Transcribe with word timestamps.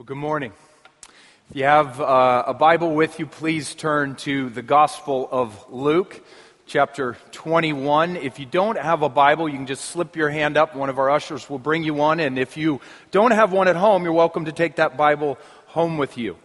Well, 0.00 0.06
good 0.06 0.16
morning. 0.16 0.54
If 1.50 1.56
you 1.56 1.64
have 1.64 2.00
uh, 2.00 2.44
a 2.46 2.54
Bible 2.54 2.94
with 2.94 3.18
you, 3.18 3.26
please 3.26 3.74
turn 3.74 4.16
to 4.16 4.48
the 4.48 4.62
Gospel 4.62 5.28
of 5.30 5.70
Luke, 5.70 6.24
chapter 6.64 7.18
21. 7.32 8.16
If 8.16 8.38
you 8.38 8.46
don't 8.46 8.78
have 8.78 9.02
a 9.02 9.10
Bible, 9.10 9.46
you 9.46 9.56
can 9.56 9.66
just 9.66 9.84
slip 9.84 10.16
your 10.16 10.30
hand 10.30 10.56
up. 10.56 10.74
One 10.74 10.88
of 10.88 10.98
our 10.98 11.10
ushers 11.10 11.50
will 11.50 11.58
bring 11.58 11.82
you 11.82 11.92
one. 11.92 12.18
And 12.18 12.38
if 12.38 12.56
you 12.56 12.80
don't 13.10 13.32
have 13.32 13.52
one 13.52 13.68
at 13.68 13.76
home, 13.76 14.04
you're 14.04 14.14
welcome 14.14 14.46
to 14.46 14.52
take 14.52 14.76
that 14.76 14.96
Bible 14.96 15.36
home 15.66 15.98
with 15.98 16.16
you. 16.16 16.38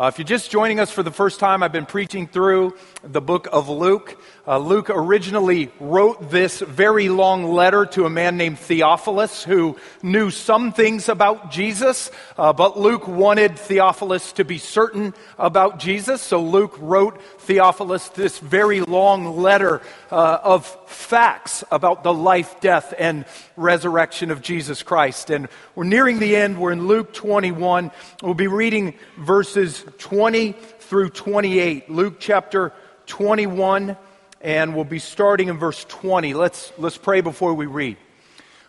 Uh, 0.00 0.06
if 0.06 0.16
you're 0.16 0.24
just 0.24 0.50
joining 0.50 0.80
us 0.80 0.90
for 0.90 1.02
the 1.02 1.10
first 1.10 1.38
time, 1.38 1.62
I've 1.62 1.72
been 1.72 1.84
preaching 1.84 2.26
through 2.26 2.74
the 3.02 3.20
book 3.20 3.48
of 3.52 3.68
Luke. 3.68 4.18
Uh, 4.48 4.56
Luke 4.56 4.88
originally 4.88 5.70
wrote 5.78 6.30
this 6.30 6.60
very 6.60 7.10
long 7.10 7.52
letter 7.52 7.84
to 7.84 8.06
a 8.06 8.10
man 8.10 8.38
named 8.38 8.58
Theophilus 8.58 9.44
who 9.44 9.76
knew 10.02 10.30
some 10.30 10.72
things 10.72 11.10
about 11.10 11.50
Jesus, 11.50 12.10
uh, 12.38 12.54
but 12.54 12.80
Luke 12.80 13.08
wanted 13.08 13.58
Theophilus 13.58 14.32
to 14.32 14.44
be 14.46 14.56
certain 14.56 15.12
about 15.38 15.78
Jesus. 15.78 16.22
So 16.22 16.40
Luke 16.40 16.76
wrote 16.78 17.20
Theophilus 17.50 18.10
this 18.10 18.38
very 18.38 18.80
long 18.80 19.38
letter 19.38 19.82
uh, 20.12 20.38
of 20.40 20.68
facts 20.88 21.64
about 21.72 22.04
the 22.04 22.12
life, 22.12 22.60
death, 22.60 22.94
and 22.96 23.24
resurrection 23.56 24.30
of 24.30 24.40
Jesus 24.40 24.84
Christ. 24.84 25.30
And 25.30 25.48
we're 25.74 25.82
nearing 25.82 26.20
the 26.20 26.36
end. 26.36 26.60
We're 26.60 26.70
in 26.70 26.86
Luke 26.86 27.12
21. 27.12 27.90
We'll 28.22 28.34
be 28.34 28.46
reading 28.46 28.94
verses 29.18 29.84
20 29.98 30.52
through 30.52 31.08
28. 31.08 31.90
Luke 31.90 32.20
chapter 32.20 32.72
21 33.06 33.96
and 34.40 34.76
we'll 34.76 34.84
be 34.84 35.00
starting 35.00 35.48
in 35.48 35.58
verse 35.58 35.84
20. 35.88 36.34
Let's, 36.34 36.72
let's 36.78 36.98
pray 36.98 37.20
before 37.20 37.54
we 37.54 37.66
read. 37.66 37.96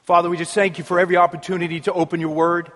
Father, 0.05 0.27
we 0.27 0.37
just 0.37 0.55
thank 0.55 0.79
you 0.79 0.83
for 0.83 0.99
every 0.99 1.17
opportunity 1.17 1.81
to 1.81 1.93
open 1.93 2.19
your 2.19 2.33
word. 2.33 2.71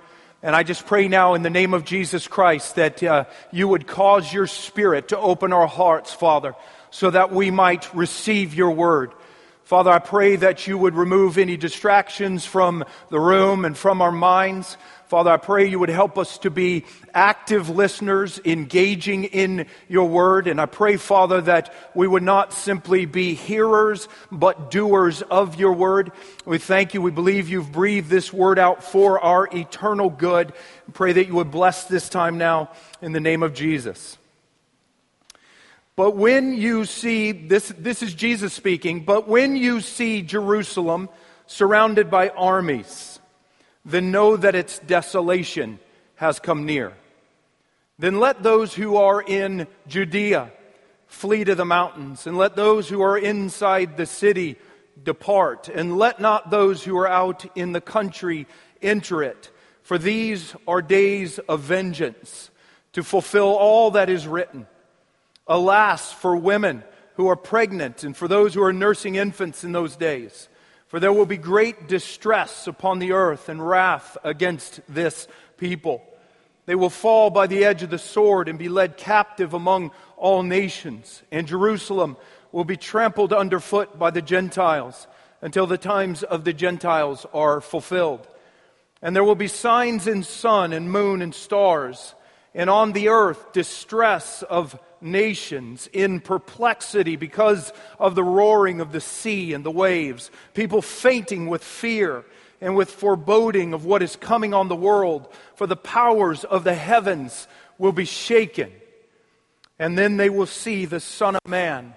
And 0.45 0.55
I 0.55 0.61
just 0.61 0.85
pray 0.85 1.07
now 1.07 1.33
in 1.33 1.41
the 1.41 1.49
name 1.49 1.73
of 1.73 1.85
Jesus 1.85 2.27
Christ 2.27 2.75
that 2.75 3.01
uh, 3.01 3.25
you 3.51 3.67
would 3.67 3.87
cause 3.87 4.31
your 4.31 4.45
spirit 4.45 5.07
to 5.07 5.17
open 5.17 5.51
our 5.51 5.65
hearts, 5.65 6.13
Father, 6.13 6.53
so 6.91 7.09
that 7.09 7.31
we 7.31 7.49
might 7.49 7.91
receive 7.95 8.53
your 8.53 8.69
word. 8.69 9.11
Father, 9.63 9.89
I 9.89 9.97
pray 9.97 10.35
that 10.35 10.67
you 10.67 10.77
would 10.77 10.93
remove 10.93 11.39
any 11.39 11.57
distractions 11.57 12.45
from 12.45 12.83
the 13.09 13.19
room 13.19 13.65
and 13.65 13.75
from 13.75 14.03
our 14.03 14.11
minds. 14.11 14.77
Father, 15.07 15.29
I 15.29 15.37
pray 15.37 15.67
you 15.67 15.77
would 15.77 15.89
help 15.89 16.17
us 16.17 16.39
to 16.39 16.49
be 16.49 16.83
active 17.13 17.69
listeners, 17.69 18.39
engaging 18.43 19.25
in 19.25 19.67
your 19.87 20.09
word. 20.09 20.47
And 20.47 20.59
I 20.59 20.65
pray, 20.65 20.97
Father, 20.97 21.41
that 21.41 21.73
we 21.93 22.07
would 22.07 22.23
not 22.23 22.53
simply 22.53 23.05
be 23.05 23.35
hearers, 23.35 24.07
but 24.31 24.71
doers 24.71 25.21
of 25.21 25.59
your 25.59 25.73
word. 25.73 26.11
We 26.43 26.57
thank 26.57 26.95
you. 26.95 27.01
We 27.03 27.11
believe 27.11 27.49
you've 27.49 27.71
breathed 27.71 28.09
this 28.09 28.33
word 28.33 28.57
out 28.57 28.83
for 28.83 29.19
our 29.19 29.47
eternal 29.55 30.09
good. 30.09 30.53
I 30.87 30.91
pray 30.91 31.13
that 31.13 31.27
you 31.27 31.35
would 31.35 31.51
bless 31.51 31.83
this 31.83 32.09
time 32.09 32.39
now 32.39 32.71
in 32.99 33.11
the 33.11 33.19
name 33.19 33.43
of 33.43 33.53
Jesus. 33.53 34.17
But 35.95 36.17
when 36.17 36.55
you 36.55 36.85
see, 36.85 37.31
this, 37.31 37.71
this 37.77 38.01
is 38.01 38.13
Jesus 38.13 38.53
speaking, 38.53 39.05
but 39.05 39.27
when 39.27 39.55
you 39.55 39.81
see 39.81 40.23
Jerusalem 40.23 41.09
surrounded 41.45 42.09
by 42.09 42.29
armies, 42.29 43.19
then 43.85 44.11
know 44.11 44.35
that 44.35 44.55
its 44.55 44.79
desolation 44.79 45.79
has 46.15 46.39
come 46.39 46.65
near. 46.65 46.93
Then 47.99 48.19
let 48.19 48.43
those 48.43 48.73
who 48.73 48.97
are 48.97 49.21
in 49.21 49.67
Judea 49.87 50.51
flee 51.07 51.43
to 51.43 51.55
the 51.55 51.65
mountains, 51.65 52.27
and 52.27 52.37
let 52.37 52.55
those 52.55 52.89
who 52.89 53.01
are 53.01 53.17
inside 53.17 53.95
the 53.95 54.05
city 54.05 54.57
depart, 55.01 55.69
and 55.69 55.97
let 55.97 56.19
not 56.19 56.49
those 56.49 56.83
who 56.83 56.97
are 56.97 57.07
out 57.07 57.45
in 57.55 57.71
the 57.71 57.81
country 57.81 58.47
enter 58.81 59.23
it. 59.23 59.51
For 59.83 59.97
these 59.97 60.55
are 60.67 60.81
days 60.81 61.37
of 61.39 61.61
vengeance, 61.61 62.49
to 62.93 63.03
fulfill 63.03 63.55
all 63.55 63.91
that 63.91 64.09
is 64.09 64.27
written. 64.27 64.67
Alas, 65.47 66.11
for 66.11 66.35
women 66.35 66.83
who 67.15 67.27
are 67.27 67.35
pregnant 67.35 68.03
and 68.03 68.15
for 68.15 68.27
those 68.27 68.53
who 68.53 68.63
are 68.63 68.73
nursing 68.73 69.15
infants 69.15 69.63
in 69.63 69.71
those 69.71 69.95
days. 69.95 70.49
For 70.87 70.99
there 70.99 71.13
will 71.13 71.25
be 71.25 71.37
great 71.37 71.87
distress 71.87 72.67
upon 72.67 72.99
the 72.99 73.13
earth 73.13 73.49
and 73.49 73.67
wrath 73.67 74.17
against 74.23 74.81
this 74.87 75.27
people. 75.57 76.03
They 76.65 76.75
will 76.75 76.89
fall 76.89 77.29
by 77.29 77.47
the 77.47 77.65
edge 77.65 77.83
of 77.83 77.89
the 77.89 77.97
sword 77.97 78.47
and 78.47 78.57
be 78.57 78.69
led 78.69 78.97
captive 78.97 79.53
among 79.53 79.91
all 80.17 80.43
nations. 80.43 81.23
And 81.31 81.47
Jerusalem 81.47 82.17
will 82.51 82.65
be 82.65 82.77
trampled 82.77 83.33
underfoot 83.33 83.99
by 83.99 84.11
the 84.11 84.21
Gentiles 84.21 85.07
until 85.41 85.67
the 85.67 85.77
times 85.77 86.23
of 86.23 86.43
the 86.43 86.53
Gentiles 86.53 87.25
are 87.33 87.61
fulfilled. 87.61 88.27
And 89.01 89.15
there 89.15 89.23
will 89.23 89.35
be 89.35 89.47
signs 89.47 90.07
in 90.07 90.23
sun 90.23 90.73
and 90.73 90.91
moon 90.91 91.21
and 91.21 91.35
stars, 91.35 92.15
and 92.55 92.69
on 92.69 92.93
the 92.93 93.09
earth 93.09 93.51
distress 93.53 94.41
of 94.43 94.79
nations 95.05 95.87
in 95.93 96.19
perplexity 96.19 97.15
because 97.15 97.71
of 97.99 98.15
the 98.15 98.23
roaring 98.23 98.81
of 98.81 98.91
the 98.91 98.99
sea 98.99 99.53
and 99.53 99.63
the 99.63 99.71
waves, 99.71 100.31
people 100.53 100.81
fainting 100.81 101.47
with 101.47 101.63
fear 101.63 102.25
and 102.59 102.75
with 102.75 102.89
foreboding 102.89 103.73
of 103.73 103.85
what 103.85 104.01
is 104.01 104.15
coming 104.15 104.53
on 104.53 104.67
the 104.67 104.75
world, 104.75 105.27
for 105.55 105.67
the 105.67 105.75
powers 105.75 106.43
of 106.43 106.63
the 106.63 106.73
heavens 106.73 107.47
will 107.77 107.91
be 107.91 108.05
shaken. 108.05 108.71
And 109.77 109.97
then 109.97 110.17
they 110.17 110.29
will 110.29 110.45
see 110.45 110.85
the 110.85 110.99
Son 110.99 111.35
of 111.35 111.47
Man 111.47 111.93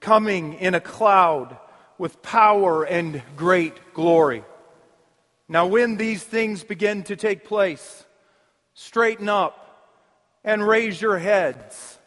coming 0.00 0.54
in 0.54 0.74
a 0.74 0.80
cloud 0.80 1.56
with 1.98 2.20
power 2.22 2.84
and 2.84 3.22
great 3.36 3.94
glory. 3.94 4.44
Now, 5.48 5.66
when 5.66 5.96
these 5.96 6.22
things 6.22 6.64
begin 6.64 7.04
to 7.04 7.16
take 7.16 7.44
place, 7.44 8.04
straighten 8.74 9.28
up 9.28 9.62
and 10.44 10.66
raise 10.66 11.00
your 11.00 11.18
heads 11.18 11.98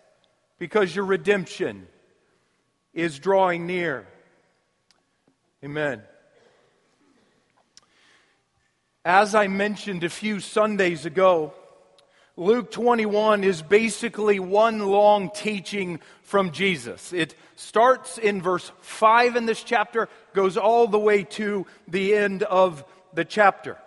because 0.59 0.95
your 0.95 1.05
redemption 1.05 1.87
is 2.93 3.17
drawing 3.17 3.65
near. 3.65 4.05
Amen. 5.63 6.03
As 9.03 9.33
I 9.33 9.47
mentioned 9.47 10.03
a 10.03 10.09
few 10.09 10.39
Sundays 10.39 11.05
ago, 11.05 11.53
Luke 12.35 12.71
21 12.71 13.43
is 13.43 13.61
basically 13.61 14.39
one 14.39 14.79
long 14.79 15.29
teaching 15.31 15.99
from 16.23 16.51
Jesus. 16.51 17.11
It 17.11 17.35
starts 17.55 18.17
in 18.17 18.41
verse 18.41 18.71
5 18.81 19.35
in 19.35 19.45
this 19.45 19.63
chapter, 19.63 20.07
goes 20.33 20.55
all 20.55 20.87
the 20.87 20.99
way 20.99 21.23
to 21.23 21.65
the 21.87 22.15
end 22.15 22.43
of 22.43 22.85
the 23.13 23.25
chapter. 23.25 23.77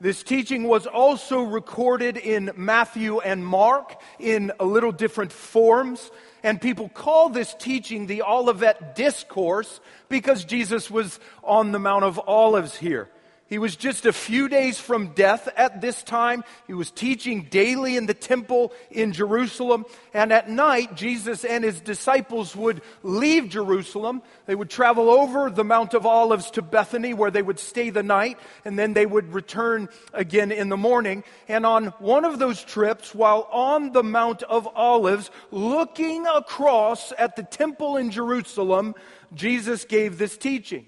This 0.00 0.22
teaching 0.22 0.64
was 0.64 0.86
also 0.86 1.40
recorded 1.42 2.16
in 2.16 2.50
Matthew 2.56 3.20
and 3.20 3.46
Mark 3.46 4.00
in 4.18 4.52
a 4.58 4.64
little 4.64 4.92
different 4.92 5.32
forms. 5.32 6.10
And 6.42 6.60
people 6.60 6.88
call 6.88 7.28
this 7.28 7.54
teaching 7.58 8.06
the 8.06 8.22
Olivet 8.22 8.96
Discourse 8.96 9.80
because 10.08 10.44
Jesus 10.44 10.90
was 10.90 11.20
on 11.42 11.72
the 11.72 11.78
Mount 11.78 12.04
of 12.04 12.20
Olives 12.26 12.76
here. 12.76 13.08
He 13.46 13.58
was 13.58 13.76
just 13.76 14.06
a 14.06 14.12
few 14.12 14.48
days 14.48 14.78
from 14.78 15.08
death 15.08 15.48
at 15.54 15.82
this 15.82 16.02
time. 16.02 16.44
He 16.66 16.72
was 16.72 16.90
teaching 16.90 17.46
daily 17.50 17.96
in 17.96 18.06
the 18.06 18.14
temple 18.14 18.72
in 18.90 19.12
Jerusalem. 19.12 19.84
And 20.14 20.32
at 20.32 20.48
night, 20.48 20.94
Jesus 20.94 21.44
and 21.44 21.62
his 21.62 21.78
disciples 21.80 22.56
would 22.56 22.80
leave 23.02 23.50
Jerusalem. 23.50 24.22
They 24.46 24.54
would 24.54 24.70
travel 24.70 25.10
over 25.10 25.50
the 25.50 25.62
Mount 25.62 25.92
of 25.92 26.06
Olives 26.06 26.50
to 26.52 26.62
Bethany, 26.62 27.12
where 27.12 27.30
they 27.30 27.42
would 27.42 27.58
stay 27.58 27.90
the 27.90 28.02
night. 28.02 28.38
And 28.64 28.78
then 28.78 28.94
they 28.94 29.04
would 29.04 29.34
return 29.34 29.90
again 30.14 30.50
in 30.50 30.70
the 30.70 30.78
morning. 30.78 31.22
And 31.46 31.66
on 31.66 31.88
one 31.98 32.24
of 32.24 32.38
those 32.38 32.64
trips, 32.64 33.14
while 33.14 33.46
on 33.52 33.92
the 33.92 34.02
Mount 34.02 34.42
of 34.44 34.66
Olives, 34.74 35.30
looking 35.50 36.26
across 36.26 37.12
at 37.18 37.36
the 37.36 37.42
temple 37.42 37.98
in 37.98 38.10
Jerusalem, 38.10 38.94
Jesus 39.34 39.84
gave 39.84 40.16
this 40.16 40.38
teaching. 40.38 40.86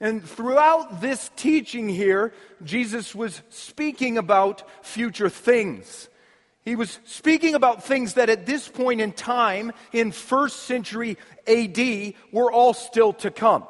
And 0.00 0.22
throughout 0.22 1.00
this 1.00 1.30
teaching 1.36 1.88
here, 1.88 2.32
Jesus 2.62 3.14
was 3.14 3.42
speaking 3.48 4.18
about 4.18 4.62
future 4.84 5.30
things. 5.30 6.08
He 6.64 6.76
was 6.76 6.98
speaking 7.04 7.54
about 7.54 7.84
things 7.84 8.14
that 8.14 8.28
at 8.28 8.44
this 8.44 8.68
point 8.68 9.00
in 9.00 9.12
time, 9.12 9.72
in 9.92 10.12
first 10.12 10.64
century 10.64 11.16
AD, 11.46 12.14
were 12.32 12.52
all 12.52 12.74
still 12.74 13.12
to 13.14 13.30
come. 13.30 13.64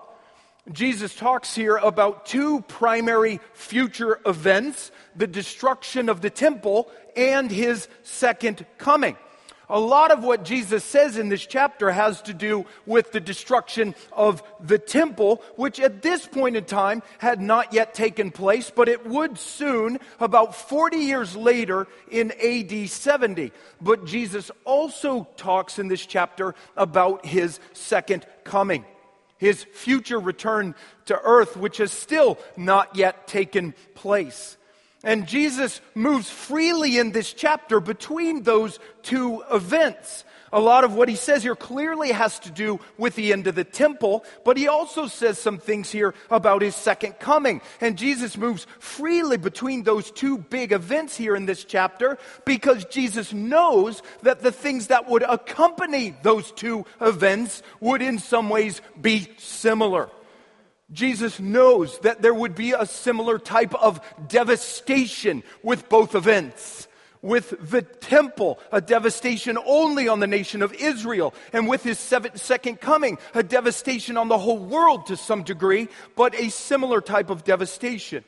Jesus 0.73 1.14
talks 1.14 1.55
here 1.55 1.76
about 1.76 2.26
two 2.26 2.62
primary 2.62 3.38
future 3.52 4.19
events 4.26 4.90
the 5.14 5.26
destruction 5.26 6.08
of 6.08 6.22
the 6.22 6.31
temple 6.31 6.90
and 7.17 7.50
his 7.50 7.87
second 8.02 8.67
coming. 8.79 9.17
A 9.69 9.81
lot 9.81 10.13
of 10.13 10.23
what 10.23 10.45
Jesus 10.45 10.85
says 10.85 11.19
in 11.19 11.29
this 11.29 11.45
chapter 11.45 11.91
has 11.91 12.23
to 12.23 12.35
do 12.35 12.67
with 12.87 13.11
the 13.11 13.21
destruction 13.21 13.97
of 14.13 14.43
the 14.61 14.79
temple, 14.79 15.43
which 15.57 15.81
at 15.81 16.03
this 16.03 16.25
point 16.25 16.57
in 16.57 16.65
time 16.65 17.03
had 17.19 17.41
not 17.41 17.73
yet 17.73 17.93
taken 17.93 18.31
place, 18.31 18.71
but 18.71 18.89
it 18.89 19.05
would 19.07 19.39
soon, 19.39 19.99
about 20.21 20.55
40 20.55 20.99
years 20.99 21.35
later 21.35 21.89
in 22.11 22.31
AD 22.33 22.89
70. 22.89 23.51
But 23.81 24.07
Jesus 24.07 24.53
also 24.65 25.27
talks 25.37 25.81
in 25.81 25.89
this 25.89 26.07
chapter 26.07 26.55
about 26.77 27.27
his 27.27 27.59
second 27.73 28.25
coming, 28.45 28.85
his 29.37 29.65
future 29.65 30.21
return 30.21 30.77
to 31.07 31.21
earth, 31.21 31.57
which 31.57 31.79
has 31.79 31.91
still 31.91 32.39
not 32.57 32.95
yet 32.95 33.27
taken 33.27 33.75
place. 33.97 34.57
And 35.06 35.29
Jesus 35.29 35.81
moves 35.94 36.29
freely 36.29 36.99
in 36.99 37.12
this 37.12 37.32
chapter 37.32 37.79
between 37.79 38.43
those 38.43 38.81
two 39.05 39.44
events. 39.53 40.25
A 40.53 40.58
lot 40.58 40.82
of 40.82 40.94
what 40.94 41.08
he 41.08 41.14
says 41.14 41.44
here 41.44 41.55
clearly 41.55 42.11
has 42.11 42.41
to 42.41 42.50
do 42.50 42.81
with 42.99 43.14
the 43.14 43.32
end 43.32 43.47
of 43.47 43.55
the 43.55 43.62
temple, 43.62 44.25
but 44.44 44.56
he 44.56 44.67
also 44.67 45.06
says 45.06 45.38
some 45.38 45.58
things 45.58 45.93
here 45.93 46.12
about 46.29 46.61
his 46.61 46.75
second 46.75 47.20
coming. 47.20 47.61
And 47.81 47.97
Jesus 47.97 48.37
moves 48.37 48.67
freely 48.81 49.37
between 49.37 49.85
those 49.85 50.11
two 50.11 50.38
big 50.38 50.73
events 50.73 51.17
here 51.17 51.37
in 51.37 51.47
this 51.47 51.62
chapter 51.62 52.19
because 52.44 52.85
Jesus 52.87 53.32
knows 53.32 54.03
that 54.23 54.41
the 54.41 54.50
things 54.50 54.88
that 54.88 55.08
would 55.08 55.23
accompany 55.23 56.17
those 56.23 56.50
two 56.50 56.85
events 57.00 57.62
would 57.79 58.03
in 58.03 58.19
some 58.19 58.49
ways 58.49 58.81
be 59.00 59.29
similar. 59.38 60.11
Jesus 60.93 61.41
knows 61.41 61.99
that 62.00 62.23
there 62.23 62.35
would 62.35 62.55
be 62.55 62.73
a 62.73 62.87
similar 62.87 63.38
type 63.38 63.75
of 63.75 64.00
devastation 64.29 65.43
with 65.62 65.88
both 65.88 66.15
events. 66.15 66.87
With 67.23 67.71
the 67.71 67.83
temple, 67.83 68.61
a 68.71 68.81
devastation 68.81 69.59
only 69.67 70.06
on 70.06 70.21
the 70.21 70.29
nation 70.29 70.62
of 70.62 70.73
Israel. 70.75 71.35
And 71.53 71.67
with 71.67 71.83
his 71.83 71.99
second 71.99 72.81
coming, 72.81 73.19
a 73.35 73.43
devastation 73.43 74.17
on 74.17 74.29
the 74.29 74.38
whole 74.38 74.59
world 74.59 75.06
to 75.06 75.17
some 75.17 75.43
degree, 75.43 75.88
but 76.15 76.35
a 76.37 76.50
similar 76.50 77.00
type 77.00 77.31
of 77.31 77.43
devastation 77.43 78.23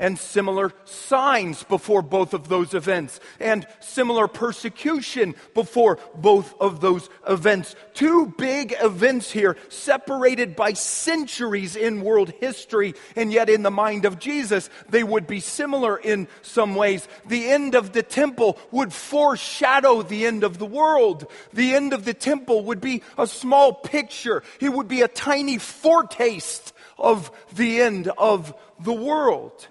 and 0.00 0.18
similar 0.18 0.72
signs 0.84 1.62
before 1.62 2.02
both 2.02 2.34
of 2.34 2.48
those 2.48 2.74
events, 2.74 3.20
and 3.38 3.66
similar 3.78 4.26
persecution 4.26 5.36
before 5.54 5.98
both 6.16 6.54
of 6.60 6.80
those 6.80 7.08
events. 7.28 7.76
Two 7.94 8.34
big 8.38 8.74
events 8.80 9.30
here, 9.30 9.56
separated 9.68 10.56
by 10.56 10.72
centuries 10.72 11.76
in 11.76 12.02
world 12.02 12.32
history, 12.40 12.94
and 13.14 13.32
yet 13.32 13.50
in 13.50 13.62
the 13.62 13.70
mind 13.70 14.06
of 14.06 14.18
Jesus, 14.18 14.70
they 14.88 15.04
would 15.04 15.26
be 15.26 15.38
similar 15.38 15.98
in 15.98 16.26
some 16.40 16.74
ways. 16.74 17.06
The 17.26 17.50
end 17.50 17.74
of 17.74 17.92
the 17.92 18.02
temple 18.02 18.58
would 18.70 18.92
foreshadow 18.92 20.02
the 20.02 20.26
end 20.26 20.42
of 20.42 20.58
the 20.58 20.66
world. 20.66 21.30
The 21.52 21.74
end 21.74 21.92
of 21.92 22.06
the 22.06 22.14
temple 22.14 22.64
would 22.64 22.80
be 22.80 23.02
a 23.18 23.26
small 23.26 23.74
picture, 23.74 24.42
it 24.60 24.70
would 24.70 24.88
be 24.88 25.02
a 25.02 25.08
tiny 25.08 25.58
foretaste 25.58 26.72
of 26.96 27.30
the 27.54 27.82
end 27.82 28.08
of 28.16 28.54
the 28.78 28.92
world. 28.92 29.68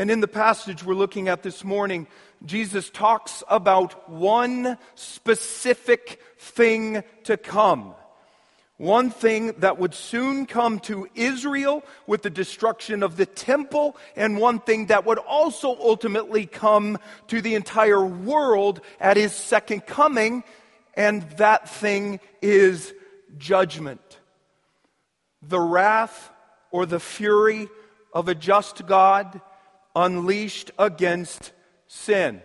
And 0.00 0.10
in 0.10 0.20
the 0.20 0.28
passage 0.28 0.82
we're 0.82 0.94
looking 0.94 1.28
at 1.28 1.42
this 1.42 1.62
morning, 1.62 2.06
Jesus 2.46 2.88
talks 2.88 3.42
about 3.50 4.08
one 4.08 4.78
specific 4.94 6.22
thing 6.38 7.04
to 7.24 7.36
come. 7.36 7.92
One 8.78 9.10
thing 9.10 9.52
that 9.58 9.78
would 9.78 9.92
soon 9.92 10.46
come 10.46 10.80
to 10.88 11.06
Israel 11.14 11.84
with 12.06 12.22
the 12.22 12.30
destruction 12.30 13.02
of 13.02 13.18
the 13.18 13.26
temple, 13.26 13.94
and 14.16 14.38
one 14.38 14.60
thing 14.60 14.86
that 14.86 15.04
would 15.04 15.18
also 15.18 15.76
ultimately 15.78 16.46
come 16.46 16.96
to 17.26 17.42
the 17.42 17.54
entire 17.54 18.02
world 18.02 18.80
at 19.00 19.18
his 19.18 19.34
second 19.34 19.84
coming, 19.84 20.44
and 20.94 21.28
that 21.32 21.68
thing 21.68 22.20
is 22.40 22.94
judgment. 23.36 24.18
The 25.42 25.60
wrath 25.60 26.30
or 26.70 26.86
the 26.86 27.00
fury 27.00 27.68
of 28.14 28.28
a 28.28 28.34
just 28.34 28.86
God 28.86 29.42
unleashed 29.94 30.70
against 30.78 31.52
sin. 31.86 32.42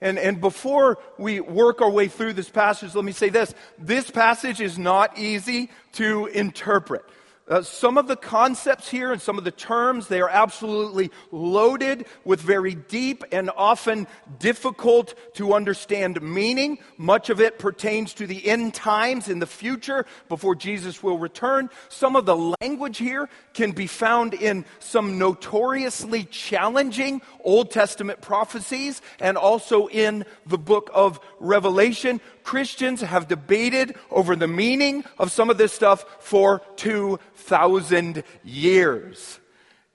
And, 0.00 0.18
and 0.18 0.40
before 0.40 0.98
we 1.18 1.40
work 1.40 1.80
our 1.80 1.90
way 1.90 2.08
through 2.08 2.34
this 2.34 2.50
passage, 2.50 2.94
let 2.94 3.04
me 3.04 3.12
say 3.12 3.30
this. 3.30 3.54
This 3.78 4.10
passage 4.10 4.60
is 4.60 4.78
not 4.78 5.18
easy 5.18 5.70
to 5.92 6.26
interpret. 6.26 7.04
Uh, 7.46 7.60
some 7.60 7.98
of 7.98 8.06
the 8.06 8.16
concepts 8.16 8.88
here 8.88 9.12
and 9.12 9.20
some 9.20 9.36
of 9.36 9.44
the 9.44 9.50
terms, 9.50 10.08
they 10.08 10.22
are 10.22 10.30
absolutely 10.30 11.10
loaded 11.30 12.06
with 12.24 12.40
very 12.40 12.74
deep 12.74 13.22
and 13.32 13.50
often 13.54 14.06
difficult 14.38 15.14
to 15.34 15.52
understand 15.52 16.22
meaning. 16.22 16.78
Much 16.96 17.28
of 17.28 17.42
it 17.42 17.58
pertains 17.58 18.14
to 18.14 18.26
the 18.26 18.48
end 18.48 18.72
times 18.72 19.28
in 19.28 19.40
the 19.40 19.46
future 19.46 20.06
before 20.30 20.54
Jesus 20.54 21.02
will 21.02 21.18
return. 21.18 21.68
Some 21.90 22.16
of 22.16 22.24
the 22.24 22.54
language 22.62 22.96
here 22.96 23.28
can 23.52 23.72
be 23.72 23.88
found 23.88 24.32
in 24.32 24.64
some 24.78 25.18
notoriously 25.18 26.24
challenging 26.24 27.20
Old 27.40 27.70
Testament 27.70 28.22
prophecies 28.22 29.02
and 29.20 29.36
also 29.36 29.86
in 29.88 30.24
the 30.46 30.56
book 30.56 30.90
of 30.94 31.20
Revelation. 31.40 32.22
Christians 32.44 33.00
have 33.00 33.26
debated 33.26 33.96
over 34.10 34.36
the 34.36 34.46
meaning 34.46 35.04
of 35.18 35.32
some 35.32 35.50
of 35.50 35.58
this 35.58 35.72
stuff 35.72 36.04
for 36.20 36.60
2,000 36.76 38.22
years. 38.44 39.40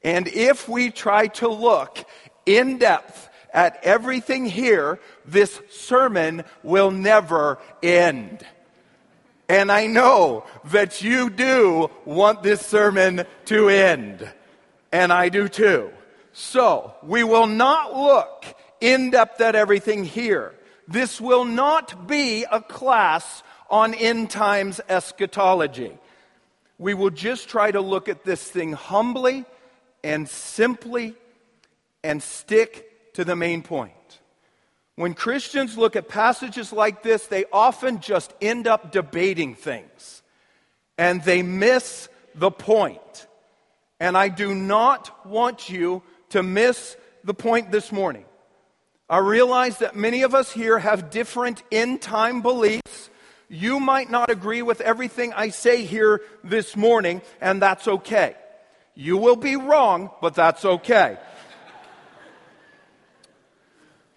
And 0.04 0.28
if 0.28 0.68
we 0.68 0.90
try 0.90 1.28
to 1.28 1.48
look 1.48 2.06
in 2.46 2.80
depth 2.80 3.30
at 3.54 3.80
everything 3.84 4.46
here, 4.46 5.00
this 5.25 5.62
sermon 5.69 6.44
will 6.63 6.92
never 6.92 7.60
end. 7.81 8.46
And 9.48 9.72
I 9.72 9.88
know 9.88 10.46
that 10.66 11.01
you 11.01 11.30
do 11.30 11.90
want 12.06 12.44
this 12.44 12.66
sermon 12.66 13.25
to 13.46 13.69
end. 13.69 14.30
And 14.92 15.12
I 15.12 15.30
do 15.30 15.48
too. 15.48 15.92
So, 16.34 16.94
we 17.04 17.24
will 17.24 17.48
not 17.48 17.96
look 17.96 18.46
in 18.80 19.10
depth 19.10 19.42
at 19.42 19.56
everything 19.56 20.06
here. 20.06 20.54
This 20.89 21.21
will 21.21 21.45
not 21.45 22.07
be 22.07 22.45
a 22.51 22.62
class 22.62 23.44
on 23.69 23.94
end 23.94 24.31
times 24.31 24.81
eschatology. 24.89 25.95
We 26.80 26.95
will 26.95 27.12
just 27.12 27.47
try 27.47 27.69
to 27.69 27.80
look 27.80 28.09
at 28.09 28.25
this 28.25 28.41
thing 28.44 28.74
humbly 28.74 29.45
and 30.03 30.27
simply 30.27 31.15
and 32.03 32.24
stick 32.24 33.13
to 33.13 33.24
the 33.24 33.36
main 33.36 33.62
point. 33.62 33.94
When 34.95 35.13
Christians 35.13 35.77
look 35.77 35.95
at 35.95 36.09
passages 36.09 36.74
like 36.74 37.03
this, 37.03 37.27
they 37.27 37.45
often 37.53 38.00
just 38.00 38.33
end 38.41 38.65
up 38.65 38.91
debating 38.91 39.53
things 39.53 40.24
and 40.97 41.24
they 41.24 41.44
miss 41.44 42.09
the 42.33 42.50
point. 42.50 43.27
And 44.00 44.18
I 44.18 44.30
do 44.30 44.56
not 44.56 45.27
want 45.27 45.69
you 45.69 46.01
to 46.30 46.41
miss 46.41 46.97
the 47.24 47.36
point 47.36 47.71
this 47.71 47.91
morning. 47.91 48.25
I 49.10 49.18
realize 49.18 49.80
that 49.80 49.96
many 49.96 50.22
of 50.22 50.36
us 50.36 50.52
here 50.52 50.78
have 50.78 51.10
different 51.10 51.64
end 51.72 52.02
time 52.02 52.42
beliefs. 52.42 53.10
You 53.48 53.80
might 53.80 54.12
not 54.12 54.30
agree 54.30 54.62
with 54.62 54.82
everything 54.82 55.34
I 55.34 55.50
say 55.50 55.84
here 55.84 56.22
this 56.44 56.76
morning, 56.76 57.24
and 57.42 57.60
that's 57.60 57.88
okay. 57.88 58.36
You 58.94 59.18
will 59.18 59.36
be 59.36 59.56
wrong, 59.56 60.12
but 60.22 60.36
that's 60.36 60.64
okay. 60.64 61.18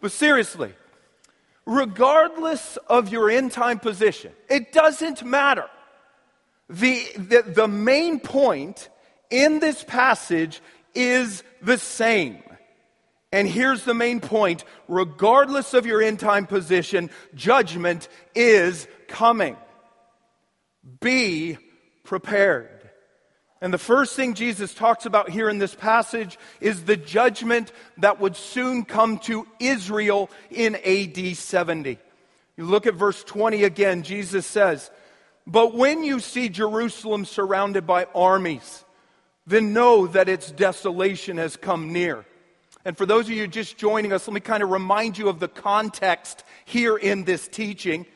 but 0.03 0.13
seriously, 0.13 0.75
regardless 1.65 2.77
of 2.89 3.11
your 3.11 3.31
end 3.31 3.53
time 3.53 3.79
position, 3.79 4.33
it 4.51 4.73
doesn't 4.73 5.25
matter. 5.25 5.71
The, 6.69 7.03
the, 7.17 7.43
the 7.47 7.69
main 7.69 8.21
point 8.21 8.91
in 9.31 9.61
this 9.61 9.83
passage 9.85 10.61
is 10.95 11.43
the 11.63 11.79
same. 11.79 12.43
And 13.33 13.49
here's 13.49 13.85
the 13.85 13.95
main 13.95 14.21
point 14.21 14.65
regardless 14.89 15.73
of 15.73 15.87
your 15.87 16.03
end 16.03 16.21
time 16.21 16.47
position, 16.47 17.11
judgment 17.35 18.09
is 18.35 18.87
coming. 19.09 19.57
Be 21.01 21.57
prepared. 22.05 22.69
And 23.63 23.73
the 23.73 23.79
first 23.79 24.17
thing 24.17 24.35
Jesus 24.35 24.75
talks 24.75 25.07
about 25.07 25.31
here 25.31 25.49
in 25.49 25.59
this 25.59 25.75
passage 25.75 26.37
is 26.61 26.83
the 26.83 26.97
judgment 26.97 27.73
that 27.99 28.21
would 28.21 28.35
soon 28.35 28.85
come 28.85 29.19
to 29.21 29.47
Israel 29.61 30.31
in 30.51 30.75
AD 30.75 31.37
70. 31.37 31.99
You 32.57 32.65
look 32.65 32.89
at 32.89 32.95
verse 32.95 33.23
20 33.23 33.63
again, 33.63 34.03
Jesus 34.03 34.47
says, 34.47 34.91
But 35.47 35.75
when 35.75 36.03
you 36.03 36.19
see 36.19 36.49
Jerusalem 36.49 37.25
surrounded 37.25 37.87
by 37.87 38.07
armies, 38.17 38.85
then 39.47 39.73
know 39.73 40.09
that 40.09 40.29
its 40.29 40.51
desolation 40.51 41.39
has 41.39 41.57
come 41.57 41.93
near. 41.93 42.27
And 42.85 42.97
for 42.97 43.07
those 43.07 43.27
of 43.27 43.31
you 43.31 43.47
just 43.47 43.77
joining 43.77 44.13
us, 44.13 44.27
let 44.27 44.35
me 44.35 44.41
kind 44.41 44.63
of 44.63 44.71
remind 44.71 45.17
you 45.17 45.29
of 45.29 45.39
the 45.39 45.49
context 45.49 46.43
here 46.65 46.97
in 46.97 47.25
this 47.25 47.47
teaching. 47.47 48.07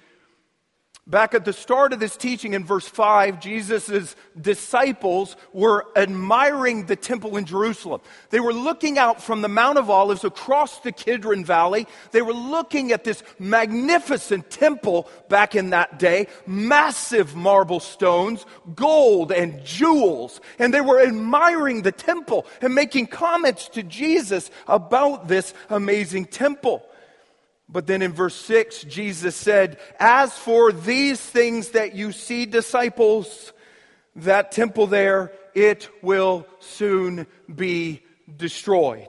Back 1.09 1.35
at 1.35 1.45
the 1.45 1.53
start 1.53 1.93
of 1.93 2.01
this 2.01 2.17
teaching 2.17 2.55
in 2.55 2.65
verse 2.65 2.89
5, 2.89 3.39
Jesus' 3.39 4.17
disciples 4.41 5.37
were 5.53 5.87
admiring 5.95 6.87
the 6.87 6.97
temple 6.97 7.37
in 7.37 7.45
Jerusalem. 7.45 8.01
They 8.31 8.41
were 8.41 8.53
looking 8.53 8.99
out 8.99 9.23
from 9.23 9.41
the 9.41 9.49
Mount 9.49 9.79
of 9.79 9.89
Olives 9.89 10.25
across 10.25 10.81
the 10.81 10.91
Kidron 10.91 11.45
Valley. 11.45 11.87
They 12.11 12.23
were 12.23 12.33
looking 12.33 12.91
at 12.91 13.05
this 13.05 13.23
magnificent 13.39 14.51
temple 14.51 15.09
back 15.29 15.55
in 15.55 15.71
that 15.71 16.01
day, 16.01 16.27
massive 16.45 17.37
marble 17.37 17.79
stones, 17.79 18.45
gold 18.75 19.31
and 19.31 19.65
jewels. 19.65 20.41
And 20.59 20.75
they 20.75 20.81
were 20.81 21.01
admiring 21.01 21.83
the 21.83 21.93
temple 21.93 22.47
and 22.61 22.75
making 22.75 23.07
comments 23.07 23.69
to 23.69 23.85
Jesus 23.85 24.51
about 24.67 25.29
this 25.29 25.55
amazing 25.71 26.25
temple. 26.25 26.85
But 27.69 27.87
then 27.87 28.03
in 28.03 28.13
verse 28.13 28.37
6, 28.37 28.85
Jesus 28.85 29.35
said, 29.35 29.79
As 29.99 30.37
for 30.37 30.71
these 30.71 31.21
things 31.21 31.71
that 31.71 31.95
you 31.95 32.13
see, 32.13 32.47
disciples, 32.47 33.53
that 34.17 34.53
temple 34.53 34.87
there, 34.87 35.33
it 35.55 35.89
will 36.03 36.47
soon 36.61 37.27
be 37.53 38.03
destroyed. 38.37 39.09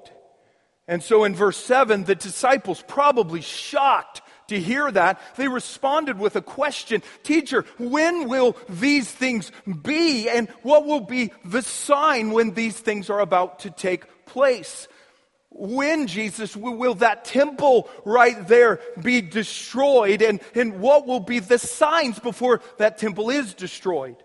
And 0.87 1.03
so 1.03 1.23
in 1.23 1.35
verse 1.35 1.57
7, 1.57 2.05
the 2.05 2.15
disciples, 2.15 2.83
probably 2.87 3.41
shocked 3.41 4.21
to 4.47 4.59
hear 4.59 4.89
that, 4.91 5.19
they 5.35 5.47
responded 5.47 6.17
with 6.17 6.35
a 6.35 6.41
question 6.41 7.03
Teacher, 7.23 7.65
when 7.77 8.27
will 8.27 8.55
these 8.69 9.11
things 9.11 9.51
be? 9.81 10.29
And 10.29 10.49
what 10.63 10.85
will 10.85 11.01
be 11.01 11.31
the 11.43 11.61
sign 11.61 12.31
when 12.31 12.53
these 12.53 12.79
things 12.79 13.09
are 13.09 13.19
about 13.19 13.59
to 13.59 13.69
take 13.69 14.25
place? 14.25 14.87
When, 15.59 16.05
Jesus, 16.05 16.55
will 16.55 16.93
that 16.95 17.25
temple 17.25 17.89
right 18.05 18.47
there 18.47 18.79
be 19.01 19.21
destroyed? 19.21 20.21
And, 20.21 20.39
and 20.53 20.79
what 20.79 21.07
will 21.07 21.19
be 21.19 21.39
the 21.39 21.57
signs 21.57 22.19
before 22.19 22.61
that 22.77 22.99
temple 22.99 23.31
is 23.31 23.55
destroyed? 23.55 24.17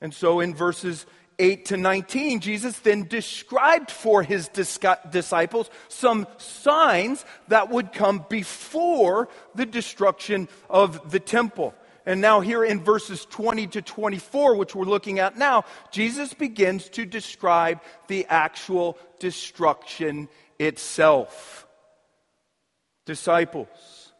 And 0.00 0.14
so 0.14 0.40
in 0.40 0.54
verses 0.54 1.04
8 1.38 1.66
to 1.66 1.76
19, 1.76 2.40
Jesus 2.40 2.78
then 2.78 3.06
described 3.06 3.90
for 3.90 4.22
his 4.22 4.48
disciples 4.48 5.70
some 5.88 6.26
signs 6.38 7.24
that 7.48 7.68
would 7.68 7.92
come 7.92 8.24
before 8.28 9.28
the 9.54 9.66
destruction 9.66 10.48
of 10.68 11.10
the 11.10 11.20
temple. 11.20 11.74
And 12.06 12.20
now, 12.20 12.40
here 12.40 12.64
in 12.64 12.82
verses 12.82 13.26
20 13.26 13.66
to 13.68 13.82
24, 13.82 14.56
which 14.56 14.74
we're 14.74 14.84
looking 14.84 15.18
at 15.18 15.36
now, 15.36 15.64
Jesus 15.90 16.32
begins 16.34 16.88
to 16.90 17.04
describe 17.04 17.80
the 18.08 18.26
actual 18.28 18.96
destruction 19.18 20.28
itself. 20.58 21.66
Disciples, 23.04 24.12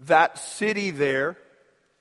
that 0.00 0.38
city 0.38 0.90
there 0.90 1.36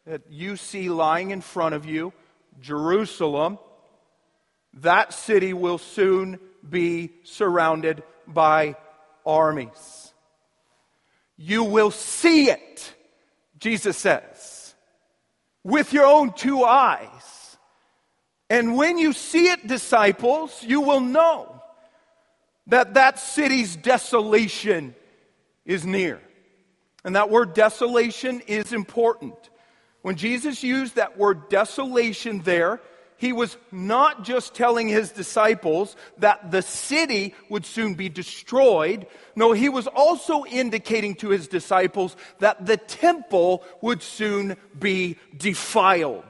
that 0.06 0.24
you 0.30 0.58
see 0.58 0.90
lying 0.90 1.32
in 1.32 1.42
front 1.42 1.76
of 1.76 1.86
you, 1.86 2.14
Jerusalem, 2.60 3.58
that 4.76 5.14
city 5.14 5.54
will 5.54 5.78
soon 5.78 6.40
be 6.68 7.12
surrounded 7.24 8.04
by 8.28 8.76
armies. 9.26 10.14
You 11.38 11.64
will 11.64 11.92
see 11.92 12.50
it, 12.50 12.94
Jesus 13.64 13.98
says, 13.98 14.76
with 15.64 15.94
your 15.94 16.06
own 16.06 16.34
two 16.34 16.66
eyes. 16.66 17.58
And 18.50 18.76
when 18.76 18.98
you 18.98 19.14
see 19.14 19.48
it, 19.48 19.66
disciples, 19.66 20.62
you 20.62 20.82
will 20.82 21.00
know 21.00 21.62
that 22.68 22.96
that 22.96 23.20
city's 23.20 23.78
desolation 23.78 24.96
is 25.66 25.86
near. 25.86 26.20
And 27.06 27.16
that 27.16 27.30
word 27.30 27.54
desolation 27.54 28.42
is 28.42 28.74
important. 28.74 29.50
When 30.02 30.18
Jesus 30.18 30.62
used 30.62 30.96
that 30.96 31.18
word 31.18 31.48
desolation 31.48 32.42
there, 32.42 32.82
he 33.24 33.32
was 33.32 33.56
not 33.72 34.26
just 34.26 34.54
telling 34.54 34.90
his 34.90 35.14
disciples 35.14 35.96
that 36.18 36.52
the 36.52 36.62
city 36.62 37.34
would 37.48 37.66
soon 37.66 37.94
be 37.94 38.10
destroyed. 38.10 39.08
No, 39.34 39.54
he 39.54 39.70
was 39.70 39.88
also 39.88 40.44
indicating 40.44 41.16
to 41.16 41.30
his 41.30 41.48
disciples 41.48 42.18
that 42.40 42.66
the 42.66 42.76
temple 42.76 43.64
would 43.80 44.04
soon 44.04 44.58
be 44.78 45.16
defiled. 45.38 46.26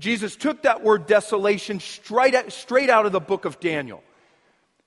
Jesus 0.00 0.34
took 0.34 0.62
that 0.62 0.82
word 0.82 1.06
desolation 1.06 1.78
straight, 1.78 2.34
straight 2.50 2.90
out 2.90 3.06
of 3.06 3.12
the 3.12 3.20
book 3.20 3.44
of 3.44 3.60
Daniel. 3.60 4.02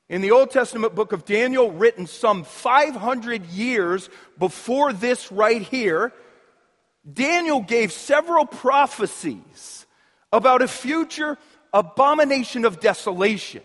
In 0.10 0.20
the 0.20 0.32
Old 0.32 0.52
Testament 0.52 0.94
book 0.94 1.14
of 1.14 1.24
Daniel, 1.24 1.72
written 1.72 2.06
some 2.06 2.44
500 2.44 3.46
years 3.46 4.10
before 4.38 4.92
this 4.92 5.32
right 5.32 5.62
here, 5.62 6.12
Daniel 7.10 7.62
gave 7.62 7.94
several 7.94 8.46
prophecies 8.46 9.83
about 10.34 10.62
a 10.62 10.68
future 10.68 11.38
abomination 11.72 12.66
of 12.66 12.82
desolation. 12.82 13.62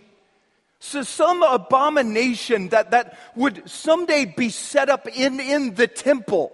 So, 0.80 1.02
some 1.02 1.42
abomination 1.42 2.68
that, 2.68 2.92
that 2.92 3.18
would 3.34 3.68
someday 3.68 4.26
be 4.26 4.50
set 4.50 4.88
up 4.88 5.08
in, 5.08 5.40
in 5.40 5.74
the 5.74 5.88
temple. 5.88 6.52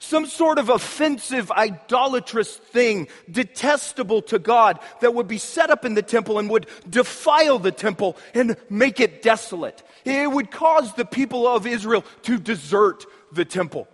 Some 0.00 0.26
sort 0.26 0.58
of 0.58 0.68
offensive, 0.68 1.50
idolatrous 1.52 2.56
thing, 2.56 3.06
detestable 3.30 4.22
to 4.22 4.38
God, 4.38 4.80
that 5.00 5.14
would 5.14 5.28
be 5.28 5.38
set 5.38 5.70
up 5.70 5.84
in 5.84 5.94
the 5.94 6.02
temple 6.02 6.38
and 6.38 6.50
would 6.50 6.66
defile 6.90 7.58
the 7.58 7.72
temple 7.72 8.16
and 8.34 8.56
make 8.68 8.98
it 9.00 9.22
desolate. 9.22 9.82
It 10.04 10.30
would 10.30 10.50
cause 10.50 10.92
the 10.94 11.06
people 11.06 11.46
of 11.46 11.66
Israel 11.66 12.04
to 12.22 12.38
desert 12.38 13.06
the 13.32 13.44
temple. 13.44 13.88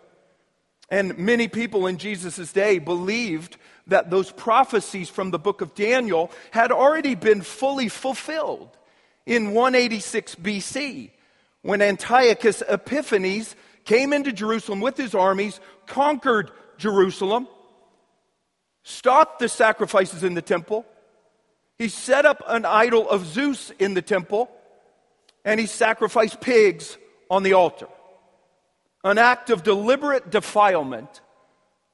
And 0.89 1.17
many 1.19 1.47
people 1.47 1.87
in 1.87 1.99
Jesus' 1.99 2.53
day 2.53 2.79
believed 2.79 3.57
that 3.87 4.11
those 4.11 4.31
prophecies 4.31 5.09
from 5.09 5.31
the 5.31 5.39
book 5.39 5.61
of 5.61 5.75
Daniel 5.75 6.31
had 6.51 6.73
already 6.73 7.15
been 7.15 7.43
fully 7.43 7.89
fulfilled 7.89 8.77
in 9.27 9.53
186 9.53 10.35
BC 10.37 11.11
when 11.63 11.83
Antiochus 11.83 12.63
Epiphanes 12.69 13.55
came 13.85 14.13
into 14.13 14.33
Jerusalem 14.33 14.81
with 14.81 14.97
his 14.97 15.15
armies, 15.15 15.61
conquered 15.87 16.51
Jerusalem, 16.79 17.49
stopped 18.83 19.39
the 19.39 19.49
sacrifices 19.49 20.25
in 20.25 20.35
the 20.35 20.43
temple. 20.43 20.87
He 21.79 21.89
set 21.89 22.27
up 22.27 22.43
an 22.47 22.65
idol 22.65 23.09
of 23.09 23.27
Zeus 23.27 23.71
in 23.79 23.95
the 23.95 24.03
temple, 24.03 24.51
and 25.45 25.59
he 25.59 25.67
sacrificed 25.67 26.41
pigs 26.41 26.99
on 27.31 27.43
the 27.43 27.55
altar. 27.55 27.89
An 29.03 29.19
act 29.19 29.51
of 29.51 29.63
deliberate 29.63 30.31
defilement 30.31 31.21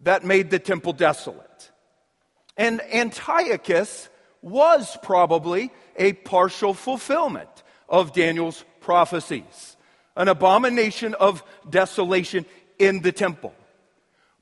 that 0.00 0.24
made 0.24 0.50
the 0.50 0.58
temple 0.58 0.92
desolate. 0.92 1.70
And 2.56 2.80
Antiochus 2.92 4.08
was 4.42 4.96
probably 5.02 5.72
a 5.96 6.12
partial 6.12 6.74
fulfillment 6.74 7.48
of 7.88 8.12
Daniel's 8.12 8.64
prophecies, 8.80 9.76
an 10.16 10.28
abomination 10.28 11.14
of 11.14 11.42
desolation 11.68 12.46
in 12.78 13.02
the 13.02 13.12
temple. 13.12 13.54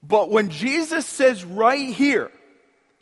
But 0.02 0.30
when 0.30 0.50
Jesus 0.50 1.06
says 1.06 1.44
right 1.44 1.94
here 1.94 2.30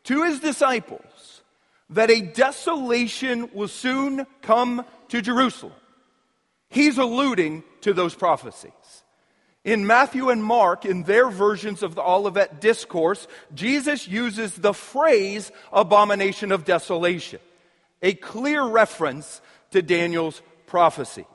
to 0.05 0.23
his 0.23 0.41
disciples 0.41 1.43
that 1.91 2.11
a 2.11 2.23
desolation 2.23 3.51
will 3.53 3.69
soon 3.69 4.27
come 4.41 4.85
to 5.09 5.21
Jerusalem, 5.21 5.75
he's 6.69 6.99
alluding 6.99 7.65
to 7.83 7.93
those 7.93 8.15
prophecies. 8.15 8.71
In 9.65 9.87
Matthew 9.87 10.31
and 10.31 10.43
Mark, 10.43 10.85
in 10.85 11.05
their 11.05 11.31
versions 11.31 11.85
of 11.85 11.95
the 11.95 12.03
Olivet 12.03 12.61
Discourse, 12.61 13.29
Jesus 13.55 14.09
uses 14.09 14.55
the 14.55 14.75
phrase 14.75 15.53
abomination 15.73 16.51
of 16.51 16.65
desolation, 16.65 17.39
a 18.03 18.15
clear 18.15 18.65
reference 18.65 19.41
to 19.71 19.81
Daniel's 19.81 20.43
prophecies. 20.67 21.27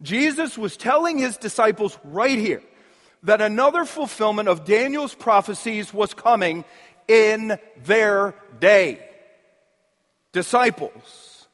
Jesus 0.00 0.56
was 0.56 0.78
telling 0.78 1.18
his 1.18 1.36
disciples 1.36 1.98
right 2.04 2.38
here 2.38 2.62
that 3.24 3.42
another 3.42 3.84
fulfillment 3.84 4.48
of 4.48 4.64
Daniel's 4.64 5.14
prophecies 5.14 5.92
was 5.92 6.14
coming 6.14 6.64
in 7.06 7.58
their 7.84 8.34
day. 8.60 8.98
Disciples, 10.32 11.46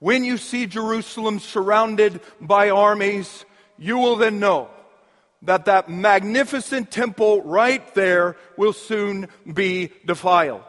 when 0.00 0.24
you 0.24 0.36
see 0.36 0.66
Jerusalem 0.66 1.38
surrounded 1.38 2.20
by 2.40 2.70
armies, 2.70 3.44
you 3.78 3.98
will 3.98 4.16
then 4.16 4.40
know 4.40 4.68
that 5.42 5.66
that 5.66 5.88
magnificent 5.88 6.90
temple 6.90 7.42
right 7.42 7.94
there 7.94 8.36
will 8.56 8.72
soon 8.72 9.28
be 9.52 9.92
defiled. 10.04 10.62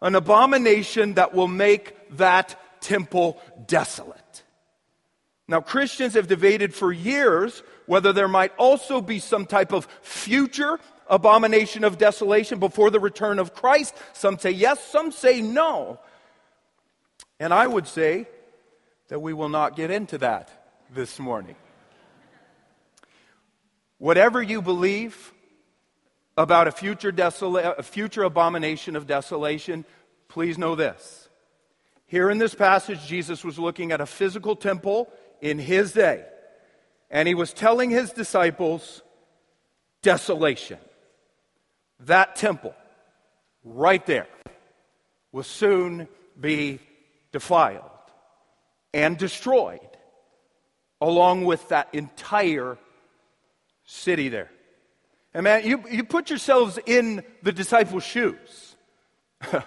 An 0.00 0.14
abomination 0.14 1.14
that 1.14 1.34
will 1.34 1.48
make 1.48 2.16
that 2.16 2.58
temple 2.80 3.40
desolate. 3.66 4.42
Now, 5.48 5.60
Christians 5.60 6.14
have 6.14 6.28
debated 6.28 6.74
for 6.74 6.92
years 6.92 7.62
whether 7.86 8.12
there 8.12 8.28
might 8.28 8.52
also 8.56 9.00
be 9.00 9.18
some 9.18 9.46
type 9.46 9.72
of 9.72 9.86
future 10.02 10.78
abomination 11.08 11.84
of 11.84 11.98
desolation 11.98 12.58
before 12.58 12.90
the 12.90 13.00
return 13.00 13.38
of 13.38 13.54
Christ. 13.54 13.94
Some 14.12 14.38
say 14.38 14.50
yes, 14.50 14.82
some 14.84 15.12
say 15.12 15.42
no. 15.42 15.98
And 17.38 17.52
I 17.52 17.66
would 17.66 17.86
say 17.86 18.28
that 19.08 19.20
we 19.20 19.32
will 19.32 19.48
not 19.48 19.76
get 19.76 19.90
into 19.90 20.18
that 20.18 20.50
this 20.94 21.18
morning. 21.18 21.56
Whatever 24.02 24.42
you 24.42 24.60
believe 24.60 25.32
about 26.36 26.66
a 26.66 26.72
future, 26.72 27.12
desola- 27.12 27.78
a 27.78 27.84
future 27.84 28.24
abomination 28.24 28.96
of 28.96 29.06
desolation, 29.06 29.84
please 30.26 30.58
know 30.58 30.74
this. 30.74 31.28
Here 32.08 32.28
in 32.28 32.38
this 32.38 32.52
passage, 32.52 33.06
Jesus 33.06 33.44
was 33.44 33.60
looking 33.60 33.92
at 33.92 34.00
a 34.00 34.06
physical 34.06 34.56
temple 34.56 35.08
in 35.40 35.60
his 35.60 35.92
day, 35.92 36.24
and 37.12 37.28
he 37.28 37.36
was 37.36 37.52
telling 37.52 37.90
his 37.90 38.10
disciples, 38.10 39.02
desolation. 40.02 40.80
That 42.00 42.34
temple, 42.34 42.74
right 43.62 44.04
there, 44.04 44.26
will 45.30 45.44
soon 45.44 46.08
be 46.40 46.80
defiled 47.30 47.84
and 48.92 49.16
destroyed, 49.16 49.96
along 51.00 51.44
with 51.44 51.68
that 51.68 51.86
entire 51.92 52.78
city 53.92 54.28
there. 54.28 54.50
And 55.34 55.44
man, 55.44 55.64
you, 55.66 55.84
you 55.90 56.04
put 56.04 56.30
yourselves 56.30 56.78
in 56.86 57.22
the 57.42 57.52
disciples' 57.52 58.04
shoes. 58.04 58.76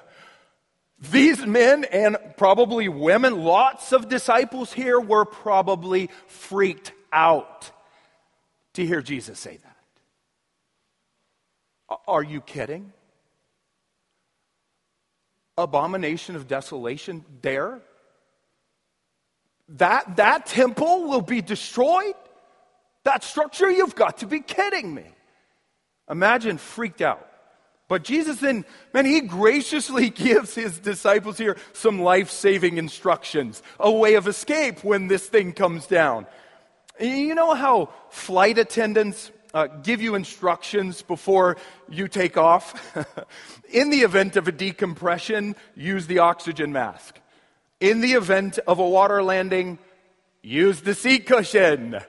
These 1.12 1.46
men 1.46 1.86
and 1.86 2.17
probably 2.38 2.88
women, 2.88 3.44
lots 3.44 3.91
of 3.91 4.08
disciples 4.10 4.72
here, 4.74 5.00
were 5.00 5.25
probably 5.25 6.10
freaked 6.27 6.94
out 7.12 7.72
to 8.74 8.86
hear 8.86 9.01
Jesus 9.01 9.39
say 9.39 9.58
that. 9.58 9.75
Are 12.08 12.24
you 12.24 12.41
kidding? 12.41 12.91
Abomination 15.58 16.36
of 16.36 16.48
desolation 16.48 17.24
there? 17.41 17.82
That, 19.70 20.17
that 20.17 20.46
temple 20.46 21.08
will 21.08 21.22
be 21.22 21.41
destroyed? 21.41 22.15
That 23.05 23.24
structure? 23.24 23.71
You've 23.71 23.95
got 23.95 24.17
to 24.17 24.27
be 24.27 24.41
kidding 24.41 24.93
me. 24.93 25.05
Imagine 26.09 26.57
freaked 26.57 27.01
out. 27.01 27.25
But 27.88 28.03
Jesus 28.03 28.39
then, 28.39 28.65
man, 28.93 29.05
he 29.05 29.21
graciously 29.21 30.09
gives 30.25 30.55
his 30.55 30.79
disciples 30.79 31.38
here 31.38 31.55
some 31.74 32.01
life 32.01 32.29
saving 32.29 32.77
instructions, 32.77 33.62
a 33.79 33.91
way 33.91 34.15
of 34.15 34.27
escape 34.27 34.83
when 34.83 35.07
this 35.07 35.27
thing 35.27 35.53
comes 35.53 35.85
down. 35.85 36.25
You 37.00 37.35
know 37.35 37.53
how 37.53 37.89
flight 38.09 38.57
attendants 38.57 39.31
uh, 39.53 39.67
give 39.67 40.01
you 40.01 40.15
instructions 40.15 41.01
before 41.03 41.57
you 41.89 42.07
take 42.07 42.38
off? 42.38 42.97
In 43.71 43.91
the 43.91 44.01
event 44.01 44.35
of 44.35 44.47
a 44.47 44.51
decompression, 44.51 45.55
use 45.75 46.07
the 46.07 46.19
oxygen 46.19 46.71
mask. 46.71 47.19
In 47.79 48.01
the 48.01 48.13
event 48.13 48.57
of 48.65 48.79
a 48.79 48.89
water 48.89 49.21
landing, 49.21 49.77
use 50.41 50.81
the 50.81 50.95
seat 50.95 51.27
cushion. 51.27 52.00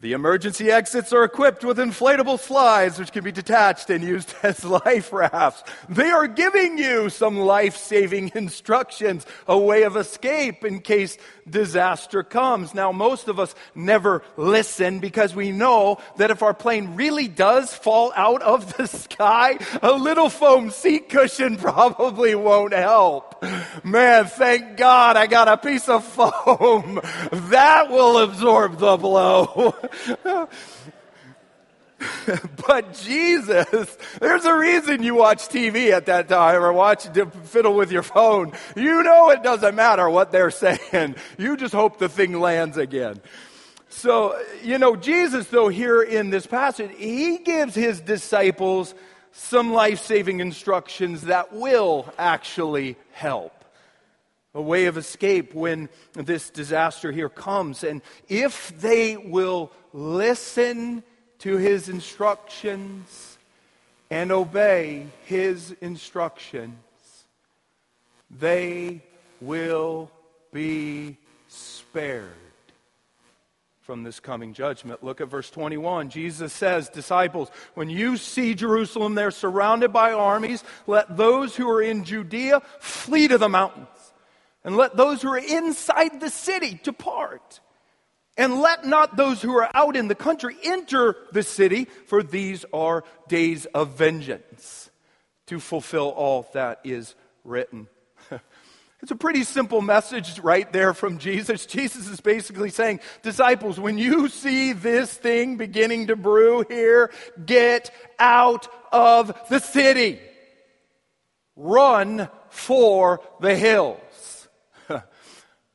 The 0.00 0.12
emergency 0.12 0.70
exits 0.70 1.12
are 1.12 1.24
equipped 1.24 1.64
with 1.64 1.76
inflatable 1.76 2.38
slides 2.38 3.00
which 3.00 3.10
can 3.10 3.24
be 3.24 3.32
detached 3.32 3.90
and 3.90 4.04
used 4.04 4.32
as 4.44 4.64
life 4.64 5.12
rafts. 5.12 5.64
They 5.88 6.08
are 6.08 6.28
giving 6.28 6.78
you 6.78 7.10
some 7.10 7.36
life 7.36 7.76
saving 7.76 8.30
instructions, 8.36 9.26
a 9.48 9.58
way 9.58 9.82
of 9.82 9.96
escape 9.96 10.64
in 10.64 10.82
case 10.82 11.18
disaster 11.50 12.22
comes. 12.22 12.74
Now, 12.74 12.92
most 12.92 13.26
of 13.26 13.40
us 13.40 13.56
never 13.74 14.22
listen 14.36 15.00
because 15.00 15.34
we 15.34 15.50
know 15.50 15.98
that 16.16 16.30
if 16.30 16.44
our 16.44 16.54
plane 16.54 16.94
really 16.94 17.26
does 17.26 17.74
fall 17.74 18.12
out 18.14 18.42
of 18.42 18.76
the 18.76 18.86
sky, 18.86 19.58
a 19.82 19.92
little 19.92 20.30
foam 20.30 20.70
seat 20.70 21.08
cushion 21.08 21.56
probably 21.56 22.36
won't 22.36 22.72
help. 22.72 23.42
Man, 23.82 24.26
thank 24.26 24.76
God 24.76 25.16
I 25.16 25.26
got 25.26 25.48
a 25.48 25.56
piece 25.56 25.88
of 25.88 26.04
foam 26.04 27.00
that 27.32 27.90
will 27.90 28.18
absorb 28.18 28.78
the 28.78 28.96
blow. 28.96 29.74
but 32.66 32.94
Jesus, 32.94 33.96
there's 34.20 34.44
a 34.44 34.54
reason 34.54 35.02
you 35.02 35.14
watch 35.14 35.48
TV 35.48 35.90
at 35.90 36.06
that 36.06 36.28
time 36.28 36.62
or 36.62 36.72
watch 36.72 37.12
to 37.12 37.26
fiddle 37.26 37.74
with 37.74 37.90
your 37.90 38.02
phone. 38.02 38.52
You 38.76 39.02
know 39.02 39.30
it 39.30 39.42
doesn't 39.42 39.74
matter 39.74 40.08
what 40.08 40.30
they're 40.30 40.50
saying. 40.50 41.16
You 41.38 41.56
just 41.56 41.74
hope 41.74 41.98
the 41.98 42.08
thing 42.08 42.38
lands 42.38 42.76
again. 42.76 43.20
So, 43.88 44.40
you 44.62 44.78
know, 44.78 44.96
Jesus, 44.96 45.48
though, 45.48 45.68
here 45.68 46.02
in 46.02 46.30
this 46.30 46.46
passage, 46.46 46.92
he 46.96 47.38
gives 47.38 47.74
his 47.74 48.00
disciples 48.00 48.94
some 49.32 49.72
life 49.72 50.00
saving 50.00 50.40
instructions 50.40 51.22
that 51.22 51.52
will 51.52 52.12
actually 52.18 52.96
help 53.12 53.52
a 54.54 54.62
way 54.62 54.86
of 54.86 54.96
escape 54.96 55.54
when 55.54 55.88
this 56.14 56.50
disaster 56.50 57.12
here 57.12 57.28
comes. 57.28 57.84
And 57.84 58.02
if 58.28 58.78
they 58.80 59.16
will 59.16 59.72
listen 59.92 61.02
to 61.40 61.56
his 61.56 61.88
instructions 61.88 63.38
and 64.10 64.32
obey 64.32 65.06
his 65.24 65.72
instructions, 65.80 66.74
they 68.30 69.02
will 69.40 70.10
be 70.52 71.16
spared 71.48 72.30
from 73.82 74.02
this 74.02 74.20
coming 74.20 74.52
judgment. 74.52 75.02
Look 75.02 75.22
at 75.22 75.28
verse 75.28 75.50
21. 75.50 76.10
Jesus 76.10 76.52
says, 76.52 76.90
Disciples, 76.90 77.50
when 77.74 77.88
you 77.88 78.18
see 78.18 78.54
Jerusalem 78.54 79.14
there 79.14 79.30
surrounded 79.30 79.94
by 79.94 80.12
armies, 80.12 80.62
let 80.86 81.16
those 81.16 81.56
who 81.56 81.70
are 81.70 81.80
in 81.80 82.04
Judea 82.04 82.60
flee 82.80 83.28
to 83.28 83.38
the 83.38 83.48
mountains 83.48 83.88
and 84.62 84.76
let 84.76 84.96
those 84.96 85.22
who 85.22 85.30
are 85.30 85.38
inside 85.38 86.20
the 86.20 86.28
city 86.28 86.78
depart. 86.82 87.60
And 88.38 88.60
let 88.60 88.86
not 88.86 89.16
those 89.16 89.42
who 89.42 89.54
are 89.58 89.68
out 89.74 89.96
in 89.96 90.06
the 90.06 90.14
country 90.14 90.56
enter 90.62 91.16
the 91.32 91.42
city, 91.42 91.86
for 92.06 92.22
these 92.22 92.64
are 92.72 93.02
days 93.26 93.66
of 93.66 93.98
vengeance 93.98 94.90
to 95.48 95.58
fulfill 95.58 96.08
all 96.10 96.48
that 96.54 96.80
is 96.84 97.14
written. 97.44 97.88
It's 99.00 99.12
a 99.12 99.16
pretty 99.16 99.44
simple 99.44 99.80
message 99.80 100.40
right 100.40 100.70
there 100.72 100.92
from 100.92 101.18
Jesus. 101.18 101.66
Jesus 101.66 102.08
is 102.08 102.20
basically 102.20 102.70
saying, 102.70 102.98
disciples, 103.22 103.78
when 103.78 103.96
you 103.96 104.28
see 104.28 104.72
this 104.72 105.14
thing 105.14 105.56
beginning 105.56 106.08
to 106.08 106.16
brew 106.16 106.64
here, 106.68 107.12
get 107.46 107.92
out 108.18 108.66
of 108.90 109.32
the 109.48 109.60
city. 109.60 110.18
Run 111.54 112.28
for 112.50 113.20
the 113.40 113.54
hills. 113.54 114.48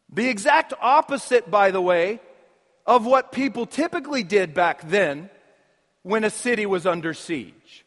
The 0.10 0.30
exact 0.30 0.73
opposite, 0.80 1.49
by 1.49 1.71
the 1.71 1.82
way, 1.82 2.19
of 2.86 3.06
what 3.06 3.32
people 3.32 3.65
typically 3.65 4.24
did 4.24 4.54
back 4.54 4.88
then 4.89 5.30
when 6.02 6.24
a 6.24 6.30
city 6.30 6.65
was 6.65 6.86
under 6.86 7.13
siege. 7.13 7.86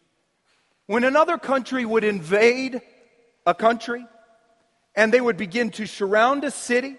When 0.87 1.05
another 1.05 1.37
country 1.37 1.85
would 1.85 2.05
invade 2.05 2.81
a 3.45 3.55
country 3.55 4.07
and 4.95 5.13
they 5.13 5.21
would 5.21 5.37
begin 5.37 5.71
to 5.71 5.87
surround 5.87 6.45
a 6.45 6.51
city, 6.51 6.97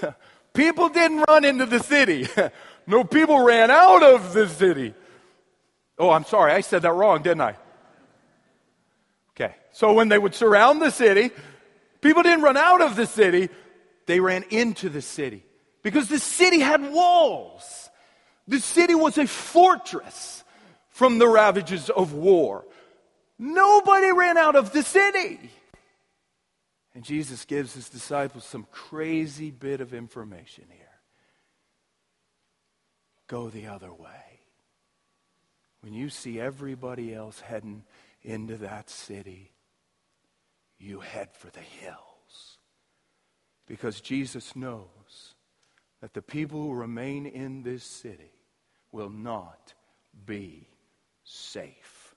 people 0.54 0.88
didn't 0.88 1.24
run 1.28 1.44
into 1.44 1.66
the 1.66 1.80
city. 1.80 2.28
no, 2.86 3.02
people 3.02 3.40
ran 3.40 3.70
out 3.70 4.02
of 4.02 4.32
the 4.32 4.48
city. 4.48 4.94
Oh, 5.98 6.10
I'm 6.10 6.24
sorry, 6.24 6.52
I 6.52 6.60
said 6.60 6.82
that 6.82 6.92
wrong, 6.92 7.22
didn't 7.22 7.40
I? 7.40 7.56
Okay, 9.30 9.54
so 9.72 9.92
when 9.92 10.08
they 10.08 10.18
would 10.18 10.34
surround 10.34 10.80
the 10.80 10.90
city, 10.90 11.30
people 12.00 12.22
didn't 12.22 12.42
run 12.42 12.56
out 12.56 12.80
of 12.80 12.94
the 12.94 13.06
city, 13.06 13.48
they 14.06 14.20
ran 14.20 14.44
into 14.50 14.88
the 14.88 15.02
city 15.02 15.44
because 15.84 16.08
the 16.08 16.18
city 16.18 16.58
had 16.58 16.92
walls. 16.92 17.90
The 18.48 18.58
city 18.58 18.96
was 18.96 19.16
a 19.18 19.28
fortress 19.28 20.42
from 20.88 21.18
the 21.18 21.28
ravages 21.28 21.90
of 21.90 22.14
war. 22.14 22.64
Nobody 23.38 24.10
ran 24.10 24.36
out 24.36 24.56
of 24.56 24.72
the 24.72 24.82
city. 24.82 25.50
And 26.94 27.04
Jesus 27.04 27.44
gives 27.44 27.74
his 27.74 27.88
disciples 27.88 28.44
some 28.44 28.66
crazy 28.72 29.50
bit 29.50 29.80
of 29.80 29.92
information 29.92 30.64
here. 30.70 30.80
Go 33.26 33.50
the 33.50 33.66
other 33.66 33.92
way. 33.92 34.40
When 35.82 35.92
you 35.92 36.08
see 36.08 36.40
everybody 36.40 37.14
else 37.14 37.40
heading 37.40 37.84
into 38.22 38.56
that 38.58 38.88
city, 38.88 39.52
you 40.78 41.00
head 41.00 41.28
for 41.32 41.50
the 41.50 41.60
hills. 41.60 42.58
Because 43.66 44.00
Jesus 44.00 44.54
knows 44.56 44.86
that 46.04 46.12
the 46.12 46.20
people 46.20 46.60
who 46.60 46.74
remain 46.74 47.24
in 47.24 47.62
this 47.62 47.82
city 47.82 48.30
will 48.92 49.08
not 49.08 49.72
be 50.26 50.68
safe. 51.22 52.14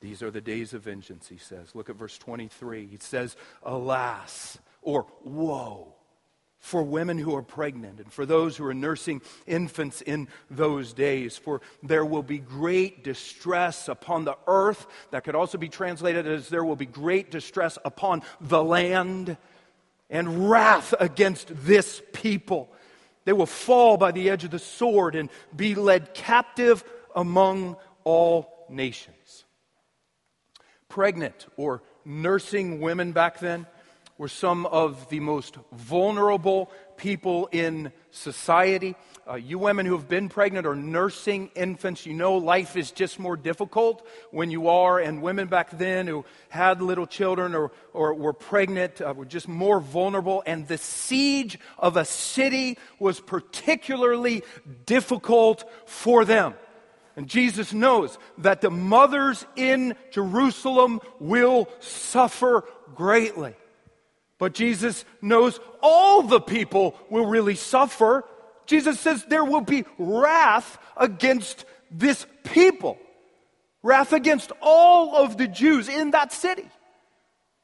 These 0.00 0.22
are 0.22 0.30
the 0.30 0.40
days 0.40 0.74
of 0.74 0.84
vengeance, 0.84 1.26
he 1.26 1.38
says. 1.38 1.74
Look 1.74 1.90
at 1.90 1.96
verse 1.96 2.16
23. 2.18 2.86
He 2.86 2.98
says, 3.00 3.34
Alas, 3.64 4.58
or 4.80 5.08
woe, 5.24 5.96
for 6.60 6.84
women 6.84 7.18
who 7.18 7.34
are 7.34 7.42
pregnant 7.42 7.98
and 7.98 8.12
for 8.12 8.24
those 8.24 8.56
who 8.56 8.64
are 8.64 8.74
nursing 8.74 9.22
infants 9.48 10.00
in 10.00 10.28
those 10.48 10.92
days. 10.92 11.36
For 11.36 11.60
there 11.82 12.04
will 12.04 12.22
be 12.22 12.38
great 12.38 13.02
distress 13.02 13.88
upon 13.88 14.24
the 14.24 14.36
earth. 14.46 14.86
That 15.10 15.24
could 15.24 15.34
also 15.34 15.58
be 15.58 15.68
translated 15.68 16.28
as 16.28 16.48
there 16.48 16.62
will 16.62 16.76
be 16.76 16.86
great 16.86 17.32
distress 17.32 17.76
upon 17.84 18.22
the 18.40 18.62
land 18.62 19.36
and 20.10 20.50
wrath 20.50 20.94
against 20.98 21.48
this 21.50 22.02
people. 22.12 22.70
They 23.24 23.32
will 23.32 23.46
fall 23.46 23.96
by 23.96 24.12
the 24.12 24.30
edge 24.30 24.44
of 24.44 24.50
the 24.50 24.58
sword 24.58 25.14
and 25.14 25.28
be 25.54 25.74
led 25.74 26.14
captive 26.14 26.82
among 27.14 27.76
all 28.04 28.66
nations. 28.70 29.44
Pregnant 30.88 31.46
or 31.56 31.82
nursing 32.04 32.80
women 32.80 33.12
back 33.12 33.38
then 33.38 33.66
were 34.18 34.28
some 34.28 34.66
of 34.66 35.08
the 35.08 35.20
most 35.20 35.56
vulnerable 35.72 36.70
people 36.96 37.48
in 37.52 37.92
society. 38.10 38.96
Uh, 39.28 39.36
you 39.36 39.58
women 39.58 39.86
who 39.86 39.92
have 39.92 40.08
been 40.08 40.28
pregnant 40.28 40.66
or 40.66 40.74
nursing 40.74 41.50
infants, 41.54 42.04
you 42.04 42.12
know 42.12 42.36
life 42.36 42.76
is 42.76 42.90
just 42.90 43.20
more 43.20 43.36
difficult 43.36 44.04
when 44.32 44.50
you 44.50 44.68
are. 44.68 44.98
And 44.98 45.22
women 45.22 45.46
back 45.46 45.70
then 45.70 46.08
who 46.08 46.24
had 46.48 46.82
little 46.82 47.06
children 47.06 47.54
or, 47.54 47.70
or 47.92 48.12
were 48.14 48.32
pregnant 48.32 49.00
uh, 49.00 49.14
were 49.16 49.24
just 49.24 49.46
more 49.46 49.78
vulnerable. 49.78 50.42
And 50.44 50.66
the 50.66 50.78
siege 50.78 51.58
of 51.78 51.96
a 51.96 52.04
city 52.04 52.76
was 52.98 53.20
particularly 53.20 54.42
difficult 54.84 55.64
for 55.86 56.24
them. 56.24 56.54
And 57.14 57.28
Jesus 57.28 57.72
knows 57.72 58.18
that 58.38 58.60
the 58.60 58.70
mothers 58.70 59.44
in 59.56 59.94
Jerusalem 60.10 61.00
will 61.20 61.68
suffer 61.80 62.64
greatly. 62.94 63.54
But 64.38 64.54
Jesus 64.54 65.04
knows 65.20 65.58
all 65.82 66.22
the 66.22 66.40
people 66.40 66.96
will 67.10 67.26
really 67.26 67.56
suffer. 67.56 68.24
Jesus 68.66 69.00
says 69.00 69.24
there 69.24 69.44
will 69.44 69.60
be 69.60 69.84
wrath 69.98 70.78
against 70.96 71.64
this 71.90 72.24
people, 72.44 72.98
wrath 73.82 74.12
against 74.12 74.52
all 74.62 75.16
of 75.16 75.36
the 75.36 75.48
Jews 75.48 75.88
in 75.88 76.12
that 76.12 76.32
city. 76.32 76.68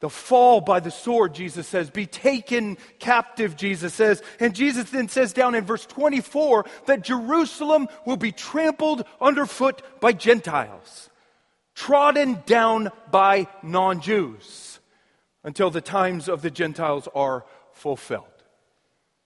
The 0.01 0.11
fall 0.11 0.61
by 0.61 0.81
the 0.81 0.91
sword, 0.91 1.35
Jesus 1.35 1.67
says, 1.67 1.89
be 1.89 2.05
taken 2.05 2.77
captive, 2.99 3.57
Jesus 3.57 3.95
says. 3.95 4.23
And 4.41 4.55
Jesus 4.55 4.91
then 4.91 5.09
says 5.09 5.33
down 5.33 5.55
in 5.55 5.65
verse 5.65 5.87
24 5.87 6.67
that 6.87 7.05
Jerusalem 7.05 7.89
will 8.05 8.19
be 8.19 8.33
trampled 8.33 9.05
underfoot 9.21 9.81
by 10.01 10.13
Gentiles, 10.13 11.09
trodden 11.75 12.43
down 12.45 12.91
by 13.11 13.47
non 13.63 14.01
Jews 14.01 14.64
until 15.45 15.71
the 15.71 15.81
times 15.81 16.29
of 16.29 16.43
the 16.43 16.51
Gentiles 16.51 17.09
are 17.15 17.45
fulfilled. 17.73 18.25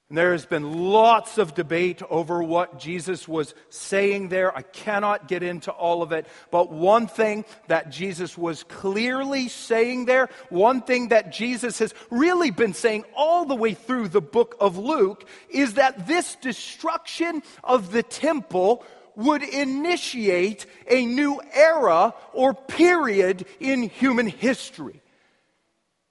And 0.09 0.17
there 0.17 0.33
has 0.33 0.47
been 0.47 0.73
lots 0.73 1.37
of 1.37 1.55
debate 1.55 2.01
over 2.09 2.43
what 2.43 2.79
Jesus 2.79 3.29
was 3.29 3.55
saying 3.69 4.29
there. 4.29 4.57
I 4.57 4.63
cannot 4.63 5.29
get 5.29 5.43
into 5.43 5.71
all 5.71 6.03
of 6.03 6.13
it. 6.13 6.27
But 6.51 6.73
one 6.73 7.09
thing 7.09 7.45
that 7.67 7.91
Jesus 7.91 8.37
was 8.39 8.63
clearly 8.63 9.49
saying 9.49 10.07
there, 10.07 10.31
one 10.49 10.81
thing 10.81 11.09
that 11.09 11.31
Jesus 11.31 11.79
has 11.81 11.93
really 12.09 12.51
been 12.51 12.73
saying 12.73 13.05
all 13.15 13.45
the 13.45 13.55
way 13.55 13.75
through 13.75 14.09
the 14.09 14.23
book 14.23 14.57
of 14.61 14.79
Luke, 14.79 15.29
is 15.51 15.75
that 15.75 16.07
this 16.07 16.37
destruction 16.37 17.43
of 17.63 17.93
the 17.93 18.03
temple 18.03 18.85
would 19.15 19.43
initiate 19.43 20.65
a 20.89 21.05
new 21.05 21.39
era 21.53 22.15
or 22.33 22.55
period 22.55 23.45
in 23.61 23.83
human 23.83 24.27
history. 24.27 25.03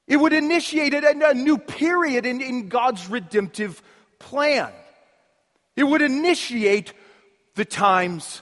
It 0.07 0.17
would 0.17 0.33
initiate 0.33 0.93
a, 0.93 1.33
new 1.33 1.57
period 1.57 2.25
in, 2.25 2.41
in 2.41 2.69
God's 2.69 3.09
redemptive 3.09 3.81
plan. 4.19 4.71
It 5.75 5.83
would 5.83 6.01
initiate 6.01 6.93
the 7.55 7.65
times 7.65 8.41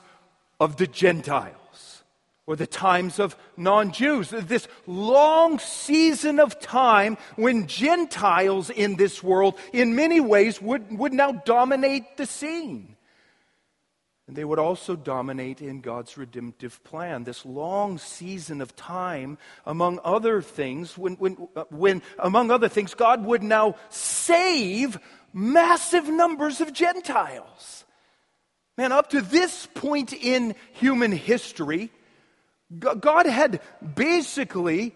of 0.60 0.78
the 0.78 0.88
Gentiles 0.88 2.04
or 2.45 2.56
the 2.56 2.67
times 2.67 3.17
of 3.19 3.36
non 3.58 3.91
Jews. 3.91 4.30
This 4.30 4.67
long 4.86 5.58
season 5.58 6.39
of 6.39 6.60
time 6.60 7.17
when 7.36 7.65
Gentiles 7.65 8.69
in 8.69 8.95
this 8.95 9.23
world, 9.23 9.58
in 9.73 9.95
many 9.95 10.19
ways, 10.19 10.62
would, 10.62 10.97
would 10.97 11.13
now 11.13 11.32
dominate 11.32 12.17
the 12.17 12.28
scene. 12.28 12.94
And 14.28 14.36
they 14.36 14.44
would 14.44 14.58
also 14.58 14.96
dominate 14.96 15.62
in 15.62 15.82
God's 15.82 16.18
redemptive 16.18 16.84
plan. 16.84 17.26
This 17.26 17.46
long 17.46 18.00
season 18.00 18.60
of 18.60 18.76
time, 18.76 19.38
among 19.66 20.00
other 20.04 20.42
things, 20.42 20.98
when, 20.98 21.14
when, 21.16 21.48
uh, 21.56 21.66
when, 21.70 22.02
among 22.18 22.50
other 22.50 22.68
things, 22.68 22.96
God 22.96 23.24
would 23.24 23.44
now 23.44 23.76
save 23.90 24.98
massive 25.32 26.10
numbers 26.10 26.60
of 26.60 26.74
Gentiles. 26.74 27.86
Man, 28.78 28.92
up 28.92 29.12
to 29.12 29.22
this 29.22 29.68
point 29.76 30.12
in 30.12 30.56
human 30.74 31.12
history, 31.12 31.92
God 32.80 33.28
had 33.28 33.62
basically 33.96 34.96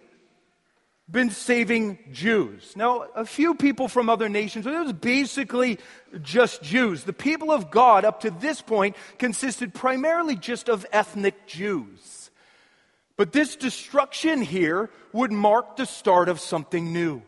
been 1.11 1.31
saving 1.31 1.97
Jews. 2.11 2.73
Now, 2.75 3.07
a 3.15 3.25
few 3.25 3.55
people 3.55 3.87
from 3.87 4.09
other 4.09 4.29
nations, 4.29 4.65
but 4.65 4.73
it 4.73 4.83
was 4.83 4.93
basically 4.93 5.79
just 6.21 6.61
Jews. 6.61 7.03
The 7.03 7.13
people 7.13 7.51
of 7.51 7.71
God 7.71 8.05
up 8.05 8.21
to 8.21 8.31
this 8.31 8.61
point 8.61 8.95
consisted 9.17 9.73
primarily 9.73 10.35
just 10.35 10.69
of 10.69 10.85
ethnic 10.91 11.47
Jews. 11.47 12.29
But 13.17 13.31
this 13.31 13.55
destruction 13.55 14.41
here 14.41 14.89
would 15.11 15.31
mark 15.31 15.75
the 15.75 15.85
start 15.85 16.29
of 16.29 16.39
something 16.39 16.93
new. 16.93 17.21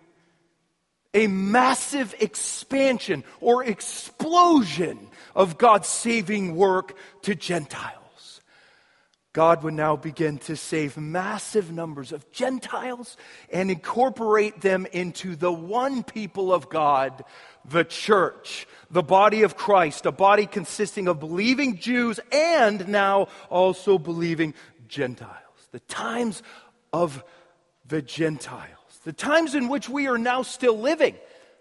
A 1.13 1.27
massive 1.27 2.15
expansion 2.19 3.23
or 3.41 3.65
explosion 3.65 5.09
of 5.35 5.57
God's 5.57 5.89
saving 5.89 6.55
work 6.55 6.95
to 7.23 7.35
Gentiles. 7.35 8.00
God 9.33 9.63
would 9.63 9.75
now 9.75 9.95
begin 9.95 10.39
to 10.39 10.57
save 10.57 10.97
massive 10.97 11.71
numbers 11.71 12.11
of 12.11 12.29
Gentiles 12.33 13.15
and 13.49 13.71
incorporate 13.71 14.59
them 14.59 14.85
into 14.91 15.37
the 15.37 15.51
one 15.53 16.03
people 16.03 16.53
of 16.53 16.67
God, 16.67 17.23
the 17.63 17.85
church, 17.85 18.67
the 18.89 19.01
body 19.03 19.43
of 19.43 19.55
Christ, 19.55 20.05
a 20.05 20.11
body 20.11 20.45
consisting 20.47 21.07
of 21.07 21.21
believing 21.21 21.77
Jews 21.77 22.19
and 22.29 22.89
now 22.89 23.29
also 23.49 23.97
believing 23.97 24.53
Gentiles. 24.89 25.37
The 25.71 25.79
times 25.79 26.43
of 26.91 27.23
the 27.87 28.01
Gentiles, 28.01 28.99
the 29.05 29.13
times 29.13 29.55
in 29.55 29.69
which 29.69 29.87
we 29.87 30.07
are 30.07 30.17
now 30.17 30.41
still 30.41 30.77
living. 30.77 31.15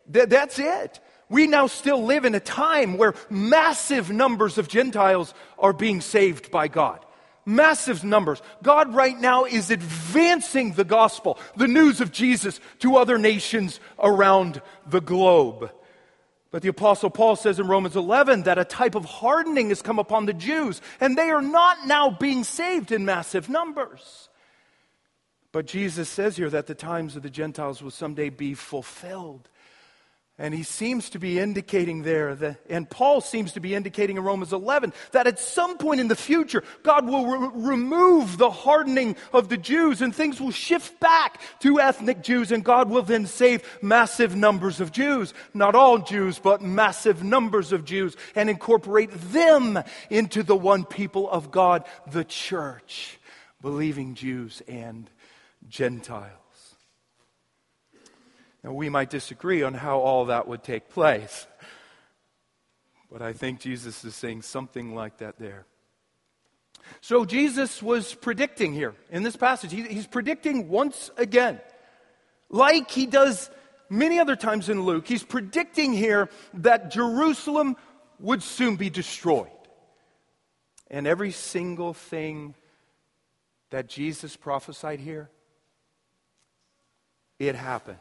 that's 0.09 0.59
it. 0.59 0.99
We 1.29 1.47
now 1.47 1.69
still 1.69 2.03
live 2.03 2.25
in 2.25 2.35
a 2.35 2.41
time 2.41 2.97
where 2.97 3.15
massive 3.29 4.11
numbers 4.11 4.59
of 4.59 4.67
Gentiles 4.67 5.33
are 5.57 5.73
being 5.73 6.01
saved 6.01 6.51
by 6.51 6.67
God 6.67 7.07
massive 7.47 8.05
numbers. 8.05 8.43
God 8.63 8.95
right 8.95 9.19
now 9.19 9.45
is 9.45 9.71
advancing 9.71 10.73
the 10.73 10.85
gospel, 10.85 11.39
the 11.57 11.69
news 11.69 12.01
of 12.01 12.13
Jesus, 12.13 12.61
to 12.81 12.97
other 12.97 13.19
nations 13.19 13.81
around 13.99 14.63
the 14.87 15.01
globe. 15.01 15.71
But 16.51 16.63
the 16.63 16.69
Apostle 16.69 17.11
Paul 17.11 17.37
says 17.37 17.61
in 17.61 17.69
Romans 17.69 17.95
11 17.95 18.43
that 18.43 18.59
a 18.59 18.65
type 18.65 18.95
of 18.95 19.05
hardening 19.05 19.69
has 19.69 19.83
come 19.83 19.99
upon 19.99 20.27
the 20.27 20.35
Jews, 20.35 20.81
and 21.01 21.17
they 21.17 21.31
are 21.31 21.43
not 21.43 21.87
now 21.87 22.11
being 22.11 22.43
saved 22.43 22.91
in 22.91 23.05
massive 23.05 23.49
numbers. 23.49 24.29
But 25.53 25.67
Jesus 25.67 26.09
says 26.09 26.37
here 26.37 26.51
that 26.51 26.67
the 26.67 26.75
times 26.75 27.17
of 27.17 27.23
the 27.23 27.31
Gentiles 27.31 27.83
will 27.83 27.91
someday 27.91 28.31
be 28.31 28.55
fulfilled. 28.55 29.49
And 30.41 30.55
he 30.55 30.63
seems 30.63 31.11
to 31.11 31.19
be 31.19 31.39
indicating 31.39 32.03
there, 32.03 32.35
that, 32.35 32.63
and 32.71 32.89
Paul 32.89 33.21
seems 33.21 33.53
to 33.53 33.61
be 33.61 33.75
indicating 33.75 34.17
in 34.17 34.25
Romans 34.25 34.55
11, 34.55 34.95
that 35.13 35.27
at 35.27 35.39
some 35.39 35.77
point 35.77 36.01
in 36.01 36.09
the 36.09 36.17
future, 36.17 36.65
God 36.83 37.07
will 37.07 37.27
re- 37.27 37.51
remove 37.55 38.39
the 38.39 38.49
hardening 38.49 39.17
of 39.35 39.51
the 39.51 39.59
Jews 39.59 40.01
and 40.01 40.15
things 40.15 40.41
will 40.41 40.51
shift 40.51 40.99
back 40.99 41.43
to 41.61 41.79
ethnic 41.79 42.23
Jews, 42.23 42.53
and 42.53 42.65
God 42.65 42.89
will 42.89 43.03
then 43.03 43.27
save 43.27 43.63
massive 43.83 44.35
numbers 44.35 44.81
of 44.81 44.93
Jews. 44.93 45.35
Not 45.53 45.75
all 45.75 45.99
Jews, 45.99 46.39
but 46.39 46.63
massive 46.63 47.23
numbers 47.23 47.71
of 47.71 47.85
Jews, 47.85 48.17
and 48.35 48.49
incorporate 48.49 49.11
them 49.13 49.79
into 50.09 50.43
the 50.43 50.57
one 50.57 50.87
people 50.87 51.31
of 51.31 51.51
God, 51.51 51.85
the 52.11 52.25
church, 52.25 53.19
believing 53.61 54.15
Jews 54.15 54.63
and 54.67 55.11
Gentiles. 55.69 56.40
Now, 58.63 58.73
we 58.73 58.91
might 58.91 59.09
disagree 59.09 59.63
on 59.63 59.73
how 59.73 60.01
all 60.01 60.27
that 60.27 60.47
would 60.47 60.63
take 60.63 60.91
place, 60.91 61.47
but 63.11 63.23
I 63.23 63.33
think 63.33 63.61
Jesus 63.61 64.05
is 64.05 64.15
saying 64.15 64.43
something 64.43 64.95
like 64.95 65.19
that 65.19 65.39
there. 65.39 65.65
So, 67.01 67.25
Jesus 67.25 67.83
was 67.83 68.15
predicting 68.15 68.75
here 68.75 68.95
in 69.11 69.23
this 69.23 69.37
passage, 69.37 69.73
he, 69.73 69.83
he's 69.85 70.07
predicting 70.07 70.69
once 70.69 71.11
again, 71.17 71.61
like 72.51 72.91
he 72.91 73.07
does 73.07 73.51
many 73.89 74.19
other 74.19 74.37
times 74.37 74.69
in 74.69 74.83
Luke, 74.83 75.09
he's 75.09 75.25
predicting 75.25 75.95
here 75.95 76.29
that 76.55 76.91
Jerusalem 76.91 77.77
would 78.19 78.43
soon 78.43 78.77
be 78.77 78.91
destroyed. 78.91 79.49
And 80.91 81.07
every 81.07 81.31
single 81.31 81.95
thing 81.95 82.55
that 83.71 83.89
Jesus 83.89 84.37
prophesied 84.37 85.01
here, 85.01 85.31
it 87.39 87.55
happened 87.55 87.99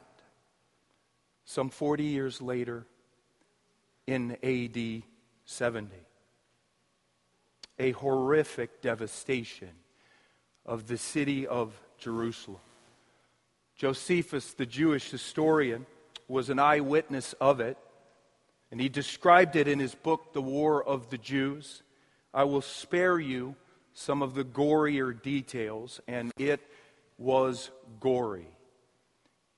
some 1.49 1.71
40 1.71 2.03
years 2.03 2.43
later 2.43 2.85
in 4.05 4.37
AD 4.43 5.01
70. 5.45 5.95
A 7.79 7.91
horrific 7.93 8.83
devastation 8.83 9.71
of 10.63 10.85
the 10.85 10.95
city 10.95 11.47
of 11.47 11.73
Jerusalem. 11.97 12.59
Josephus, 13.75 14.53
the 14.53 14.67
Jewish 14.67 15.09
historian, 15.09 15.87
was 16.27 16.51
an 16.51 16.59
eyewitness 16.59 17.33
of 17.41 17.59
it, 17.59 17.79
and 18.69 18.79
he 18.79 18.87
described 18.87 19.55
it 19.55 19.67
in 19.67 19.79
his 19.79 19.95
book, 19.95 20.33
The 20.33 20.43
War 20.43 20.83
of 20.87 21.09
the 21.09 21.17
Jews. 21.17 21.81
I 22.31 22.43
will 22.43 22.61
spare 22.61 23.17
you 23.17 23.55
some 23.95 24.21
of 24.21 24.35
the 24.35 24.43
gorier 24.43 25.19
details, 25.19 25.99
and 26.07 26.31
it 26.37 26.61
was 27.17 27.71
gory. 27.99 28.58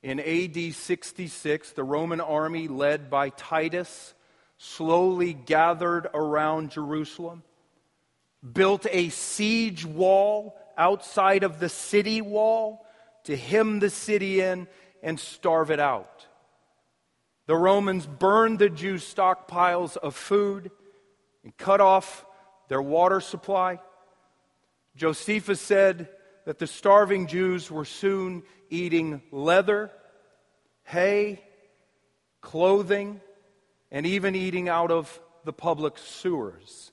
In 0.04 0.20
AD 0.20 0.74
66, 0.74 1.74
the 1.74 1.84
Roman 1.84 2.22
army, 2.22 2.68
led 2.68 3.10
by 3.10 3.30
Titus, 3.30 4.16
slowly 4.58 5.34
gathered 5.34 6.08
around 6.14 6.72
Jerusalem, 6.72 7.44
built 8.54 8.88
a 8.90 9.10
siege 9.10 9.86
wall 9.86 10.58
outside 10.76 11.44
of 11.44 11.60
the 11.60 11.70
city 11.70 12.22
wall 12.22 12.86
to 13.26 13.38
hem 13.38 13.80
the 13.80 13.92
city 13.92 14.42
in 14.42 14.68
and 15.04 15.20
starve 15.20 15.70
it 15.70 15.80
out. 15.80 16.26
The 17.46 17.56
Romans 17.56 18.08
burned 18.08 18.58
the 18.58 18.70
Jews' 18.70 19.14
stockpiles 19.14 19.98
of 19.98 20.16
food 20.16 20.72
and 21.44 21.56
cut 21.58 21.82
off 21.82 22.26
their 22.70 22.82
water 22.82 23.20
supply. 23.20 23.80
Josephus 24.96 25.62
said 25.62 26.10
that 26.46 26.58
the 26.58 26.68
starving 26.68 27.28
Jews 27.28 27.70
were 27.70 27.86
soon 27.86 28.44
eating 28.72 29.22
leather, 29.32 29.92
hay, 30.84 31.44
clothing, 32.42 33.22
and 33.92 34.06
even 34.06 34.34
eating 34.34 34.70
out 34.70 34.90
of 34.90 35.20
the 35.46 35.54
public 35.54 35.98
sewers. 35.98 36.92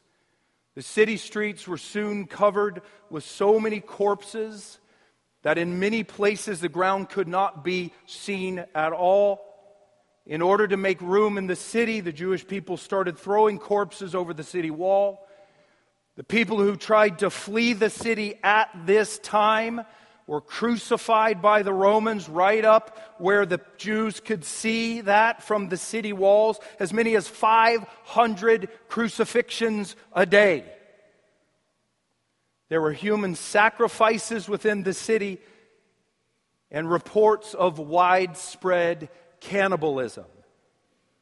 The 0.75 0.83
city 0.83 1.17
streets 1.17 1.67
were 1.67 1.79
soon 1.79 2.27
covered 2.27 2.83
with 3.11 3.25
so 3.25 3.59
many 3.59 3.81
corpses 3.81 4.79
that 5.43 5.59
in 5.59 5.81
many 5.81 6.05
places 6.05 6.61
the 6.61 6.69
ground 6.69 7.09
could 7.09 7.29
not 7.29 7.65
be 7.65 7.93
seen 8.07 8.65
at 8.75 8.93
all. 8.93 9.45
In 10.27 10.43
order 10.43 10.69
to 10.69 10.77
make 10.77 11.01
room 11.01 11.39
in 11.39 11.47
the 11.47 11.57
city, 11.57 12.01
the 12.01 12.13
Jewish 12.13 12.47
people 12.47 12.77
started 12.77 13.19
throwing 13.19 13.59
corpses 13.59 14.15
over 14.15 14.35
the 14.35 14.45
city 14.45 14.71
wall. 14.71 15.27
The 16.17 16.25
people 16.25 16.59
who 16.59 16.77
tried 16.77 17.21
to 17.21 17.31
flee 17.31 17.73
the 17.73 17.91
city 17.91 18.39
at 18.43 18.69
this 18.85 19.19
time 19.21 19.83
were 20.29 20.43
crucified 20.43 21.41
by 21.41 21.63
the 21.63 21.73
Romans 21.73 22.29
right 22.29 22.65
up 22.65 23.17
where 23.17 23.47
the 23.47 23.61
Jews 23.79 24.21
could 24.21 24.45
see 24.45 25.01
that 25.01 25.43
from 25.43 25.71
the 25.71 25.79
city 25.79 26.13
walls, 26.13 26.61
as 26.79 26.93
many 26.93 27.17
as 27.17 27.27
500 27.27 28.69
crucifixions 28.89 29.97
a 30.13 30.27
day. 30.27 30.65
There 32.69 32.83
were 32.83 32.93
human 32.93 33.35
sacrifices 33.37 34.51
within 34.51 34.83
the 34.83 34.93
city 34.93 35.39
and 36.71 36.91
reports 36.91 37.55
of 37.55 37.79
widespread 37.79 39.09
cannibalism, 39.41 40.27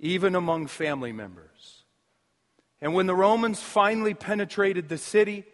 even 0.00 0.34
among 0.34 0.66
family 0.66 1.12
members. 1.12 1.84
And 2.80 2.92
when 2.92 3.06
the 3.06 3.14
Romans 3.14 3.62
finally 3.62 4.14
penetrated 4.14 4.88
the 4.88 4.98
city, 4.98 5.44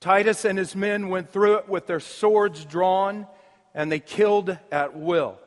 Titus 0.00 0.44
and 0.44 0.58
his 0.58 0.76
men 0.76 1.08
went 1.08 1.30
through 1.30 1.56
it 1.56 1.68
with 1.68 1.86
their 1.86 2.00
swords 2.00 2.64
drawn 2.64 3.26
and 3.74 3.90
they 3.90 4.00
killed 4.00 4.56
at 4.70 4.96
will. 4.96 5.38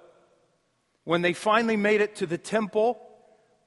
When 1.03 1.21
they 1.21 1.33
finally 1.33 1.77
made 1.77 2.01
it 2.01 2.17
to 2.17 2.27
the 2.27 2.37
temple, 2.37 2.99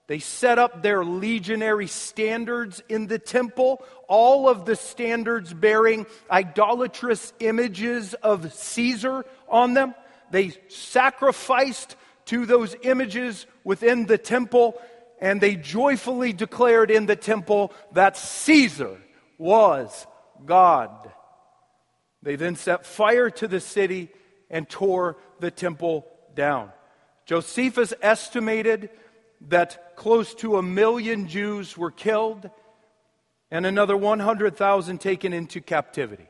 they 0.07 0.18
set 0.18 0.59
up 0.59 0.83
their 0.83 1.05
legionary 1.05 1.87
standards 1.87 2.83
in 2.88 3.07
the 3.07 3.18
temple, 3.18 3.85
all 4.09 4.49
of 4.49 4.64
the 4.64 4.77
standards 4.77 5.55
bearing 5.55 6.07
idolatrous 6.31 7.33
images 7.40 8.14
of 8.14 8.53
Caesar 8.53 9.25
on 9.49 9.75
them. 9.75 9.95
They 10.31 10.53
sacrificed 10.68 11.97
to 12.27 12.47
those 12.47 12.77
images 12.83 13.47
within 13.64 14.07
the 14.07 14.18
temple, 14.18 14.81
and 15.21 15.40
they 15.40 15.57
joyfully 15.57 16.33
declared 16.33 16.90
in 16.90 17.07
the 17.07 17.16
temple 17.16 17.73
that 17.92 18.16
Caesar 18.16 19.01
was 19.38 20.07
God. 20.47 21.13
They 22.23 22.37
then 22.37 22.57
set 22.57 22.87
fire 22.87 23.31
to 23.31 23.49
the 23.49 23.61
city 23.61 24.11
and 24.51 24.69
tore 24.69 25.17
the 25.41 25.51
temple 25.51 26.07
down. 26.35 26.71
Josephus 27.27 27.95
estimated 28.03 28.91
that 29.49 29.97
close 29.97 30.35
to 30.37 30.57
a 30.57 30.63
million 30.63 31.29
Jews 31.29 31.77
were 31.77 31.91
killed 31.91 32.49
and 33.51 33.67
another 33.67 33.97
100,000 33.97 34.99
taken 34.99 35.33
into 35.33 35.61
captivity. 35.61 36.29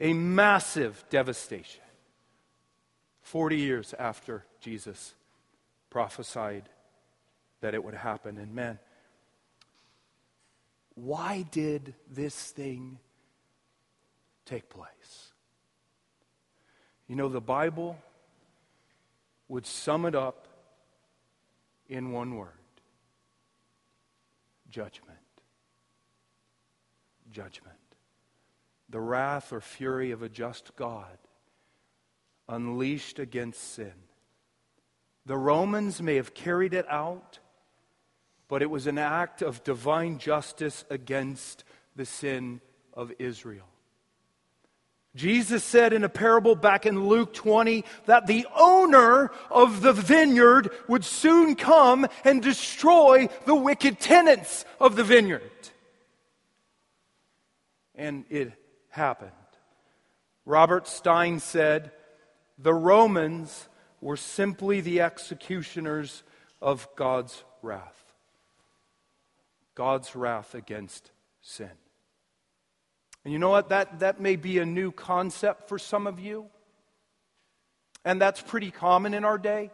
A 0.00 0.12
massive 0.12 1.04
devastation. 1.10 1.80
40 3.22 3.56
years 3.56 3.94
after 3.98 4.44
Jesus 4.60 5.14
prophesied 5.90 6.68
that 7.60 7.74
it 7.74 7.84
would 7.84 7.94
happen. 7.94 8.36
And 8.36 8.54
man, 8.54 8.78
why 11.02 11.44
did 11.50 11.94
this 12.08 12.52
thing 12.52 13.00
take 14.44 14.68
place? 14.68 15.32
You 17.08 17.16
know, 17.16 17.28
the 17.28 17.40
Bible 17.40 17.98
would 19.48 19.66
sum 19.66 20.06
it 20.06 20.14
up 20.14 20.46
in 21.88 22.12
one 22.12 22.36
word 22.36 22.52
judgment. 24.70 25.18
Judgment. 27.32 27.76
The 28.88 29.00
wrath 29.00 29.52
or 29.52 29.60
fury 29.60 30.12
of 30.12 30.22
a 30.22 30.28
just 30.28 30.76
God 30.76 31.18
unleashed 32.48 33.18
against 33.18 33.74
sin. 33.74 33.92
The 35.26 35.36
Romans 35.36 36.00
may 36.00 36.14
have 36.14 36.32
carried 36.32 36.74
it 36.74 36.86
out, 36.88 37.40
but 38.52 38.60
it 38.60 38.68
was 38.68 38.86
an 38.86 38.98
act 38.98 39.40
of 39.40 39.64
divine 39.64 40.18
justice 40.18 40.84
against 40.90 41.64
the 41.96 42.04
sin 42.04 42.60
of 42.92 43.10
Israel. 43.18 43.64
Jesus 45.16 45.64
said 45.64 45.94
in 45.94 46.04
a 46.04 46.10
parable 46.10 46.54
back 46.54 46.84
in 46.84 47.08
Luke 47.08 47.32
20 47.32 47.82
that 48.04 48.26
the 48.26 48.46
owner 48.54 49.30
of 49.50 49.80
the 49.80 49.94
vineyard 49.94 50.70
would 50.86 51.02
soon 51.02 51.54
come 51.54 52.06
and 52.26 52.42
destroy 52.42 53.26
the 53.46 53.54
wicked 53.54 53.98
tenants 53.98 54.66
of 54.78 54.96
the 54.96 55.04
vineyard. 55.04 55.50
And 57.94 58.26
it 58.28 58.52
happened. 58.90 59.30
Robert 60.44 60.86
Stein 60.86 61.40
said, 61.40 61.90
The 62.58 62.74
Romans 62.74 63.70
were 64.02 64.18
simply 64.18 64.82
the 64.82 65.00
executioners 65.00 66.22
of 66.60 66.86
God's 66.96 67.44
wrath. 67.62 68.01
God's 69.74 70.14
wrath 70.14 70.54
against 70.54 71.10
sin. 71.40 71.70
And 73.24 73.32
you 73.32 73.38
know 73.38 73.50
what? 73.50 73.68
That, 73.68 74.00
that 74.00 74.20
may 74.20 74.36
be 74.36 74.58
a 74.58 74.66
new 74.66 74.90
concept 74.90 75.68
for 75.68 75.78
some 75.78 76.06
of 76.06 76.18
you. 76.18 76.46
And 78.04 78.20
that's 78.20 78.40
pretty 78.40 78.70
common 78.70 79.14
in 79.14 79.24
our 79.24 79.38
day. 79.38 79.70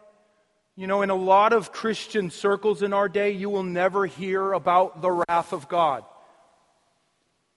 You 0.75 0.87
know, 0.87 1.01
in 1.01 1.09
a 1.09 1.15
lot 1.15 1.51
of 1.51 1.71
Christian 1.71 2.29
circles 2.29 2.83
in 2.83 2.93
our 2.93 3.09
day, 3.09 3.31
you 3.31 3.49
will 3.49 3.63
never 3.63 4.05
hear 4.05 4.53
about 4.53 5.01
the 5.01 5.11
wrath 5.11 5.51
of 5.51 5.67
God. 5.67 6.05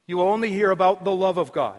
You 0.07 0.17
will 0.17 0.29
only 0.29 0.51
hear 0.51 0.71
about 0.71 1.05
the 1.05 1.15
love 1.15 1.39
of 1.39 1.53
God. 1.53 1.79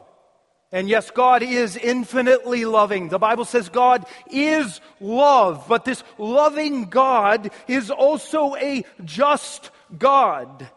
And 0.72 0.90
yes, 0.90 1.12
God 1.12 1.44
is 1.44 1.78
infinitely 1.78 2.66
loving. 2.66 3.10
The 3.10 3.20
Bible 3.20 3.46
says 3.46 3.70
God 3.70 4.06
is 4.32 4.82
love, 5.00 5.66
but 5.68 5.86
this 5.86 6.04
loving 6.18 6.86
God 6.86 7.52
is 7.68 7.92
also 7.92 8.56
a 8.56 8.84
just 9.04 9.70
God. 9.98 10.70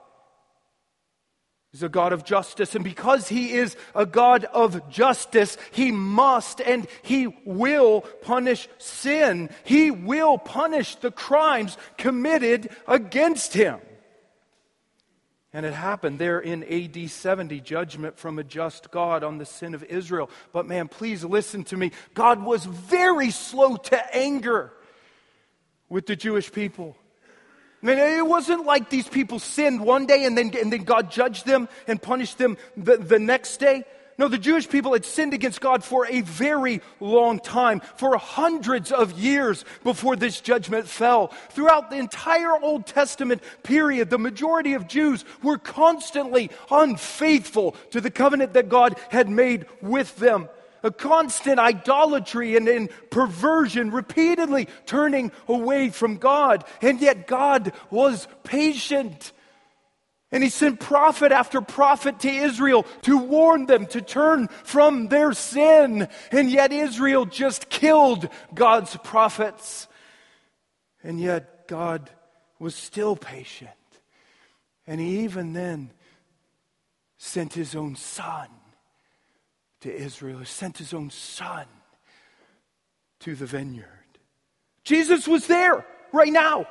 He's 1.72 1.82
a 1.82 1.88
God 1.90 2.14
of 2.14 2.24
justice, 2.24 2.74
and 2.74 2.82
because 2.82 3.28
He 3.28 3.52
is 3.52 3.76
a 3.94 4.06
God 4.06 4.44
of 4.44 4.88
justice, 4.88 5.58
He 5.72 5.92
must 5.92 6.60
and 6.62 6.86
He 7.02 7.26
will 7.44 8.00
punish 8.22 8.66
sin. 8.78 9.50
He 9.64 9.90
will 9.90 10.38
punish 10.38 10.94
the 10.96 11.10
crimes 11.10 11.76
committed 11.98 12.70
against 12.88 13.52
Him. 13.52 13.80
And 15.52 15.66
it 15.66 15.74
happened 15.74 16.18
there 16.18 16.38
in 16.38 16.64
AD 16.64 17.10
70, 17.10 17.60
judgment 17.60 18.18
from 18.18 18.38
a 18.38 18.44
just 18.44 18.90
God 18.90 19.22
on 19.22 19.38
the 19.38 19.46
sin 19.46 19.74
of 19.74 19.84
Israel. 19.84 20.30
But 20.52 20.66
man, 20.66 20.88
please 20.88 21.24
listen 21.24 21.64
to 21.64 21.76
me. 21.76 21.92
God 22.14 22.42
was 22.42 22.64
very 22.64 23.30
slow 23.30 23.76
to 23.76 24.16
anger 24.16 24.72
with 25.88 26.06
the 26.06 26.16
Jewish 26.16 26.50
people. 26.50 26.96
Mean, 27.86 27.98
it 27.98 28.26
wasn't 28.26 28.66
like 28.66 28.90
these 28.90 29.06
people 29.06 29.38
sinned 29.38 29.80
one 29.80 30.06
day 30.06 30.24
and 30.24 30.36
then, 30.36 30.50
and 30.60 30.72
then 30.72 30.82
God 30.82 31.08
judged 31.08 31.46
them 31.46 31.68
and 31.86 32.02
punished 32.02 32.36
them 32.36 32.56
the, 32.76 32.96
the 32.96 33.20
next 33.20 33.58
day. 33.58 33.84
No, 34.18 34.26
the 34.26 34.38
Jewish 34.38 34.68
people 34.68 34.94
had 34.94 35.04
sinned 35.04 35.34
against 35.34 35.60
God 35.60 35.84
for 35.84 36.04
a 36.08 36.22
very 36.22 36.80
long 36.98 37.38
time, 37.38 37.80
for 37.96 38.16
hundreds 38.16 38.90
of 38.90 39.12
years 39.12 39.64
before 39.84 40.16
this 40.16 40.40
judgment 40.40 40.88
fell. 40.88 41.28
Throughout 41.50 41.90
the 41.90 41.98
entire 41.98 42.60
Old 42.60 42.86
Testament 42.86 43.40
period, 43.62 44.10
the 44.10 44.18
majority 44.18 44.72
of 44.72 44.88
Jews 44.88 45.24
were 45.40 45.58
constantly 45.58 46.50
unfaithful 46.72 47.76
to 47.92 48.00
the 48.00 48.10
covenant 48.10 48.54
that 48.54 48.68
God 48.68 48.98
had 49.10 49.28
made 49.28 49.66
with 49.80 50.16
them 50.16 50.48
a 50.86 50.90
constant 50.90 51.58
idolatry 51.58 52.56
and, 52.56 52.68
and 52.68 52.88
perversion, 53.10 53.90
repeatedly 53.90 54.68
turning 54.86 55.32
away 55.48 55.90
from 55.90 56.16
God. 56.16 56.64
And 56.80 57.00
yet 57.00 57.26
God 57.26 57.72
was 57.90 58.28
patient. 58.44 59.32
And 60.30 60.42
he 60.42 60.48
sent 60.48 60.80
prophet 60.80 61.32
after 61.32 61.60
prophet 61.60 62.20
to 62.20 62.30
Israel 62.30 62.84
to 63.02 63.18
warn 63.18 63.66
them 63.66 63.86
to 63.86 64.00
turn 64.00 64.48
from 64.64 65.08
their 65.08 65.32
sin. 65.32 66.08
And 66.30 66.50
yet 66.50 66.72
Israel 66.72 67.26
just 67.26 67.68
killed 67.68 68.28
God's 68.54 68.96
prophets. 68.98 69.88
And 71.02 71.20
yet 71.20 71.68
God 71.68 72.10
was 72.58 72.74
still 72.74 73.16
patient. 73.16 73.70
And 74.86 75.00
he 75.00 75.24
even 75.24 75.52
then 75.52 75.90
sent 77.18 77.54
his 77.54 77.74
own 77.74 77.96
son 77.96 78.48
to 79.86 79.94
Israel, 79.94 80.44
sent 80.44 80.78
his 80.78 80.92
own 80.92 81.10
son 81.10 81.66
to 83.20 83.34
the 83.34 83.46
vineyard. 83.46 83.88
Jesus 84.84 85.26
was 85.26 85.46
there 85.46 85.86
right 86.12 86.32
now. 86.32 86.66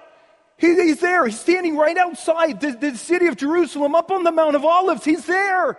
He, 0.57 0.75
he's 0.75 1.01
there. 1.01 1.25
He's 1.25 1.39
standing 1.39 1.75
right 1.75 1.97
outside 1.97 2.61
the, 2.61 2.71
the 2.71 2.95
city 2.95 3.27
of 3.27 3.35
Jerusalem, 3.35 3.95
up 3.95 4.11
on 4.11 4.23
the 4.23 4.31
Mount 4.31 4.55
of 4.55 4.63
Olives. 4.63 5.03
He's 5.03 5.25
there 5.25 5.77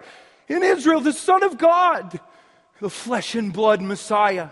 in 0.49 0.63
Israel, 0.63 1.01
the 1.01 1.13
Son 1.13 1.43
of 1.43 1.57
God. 1.57 2.21
the 2.81 2.91
flesh 2.91 3.35
and 3.35 3.53
blood 3.53 3.81
Messiah. 3.81 4.51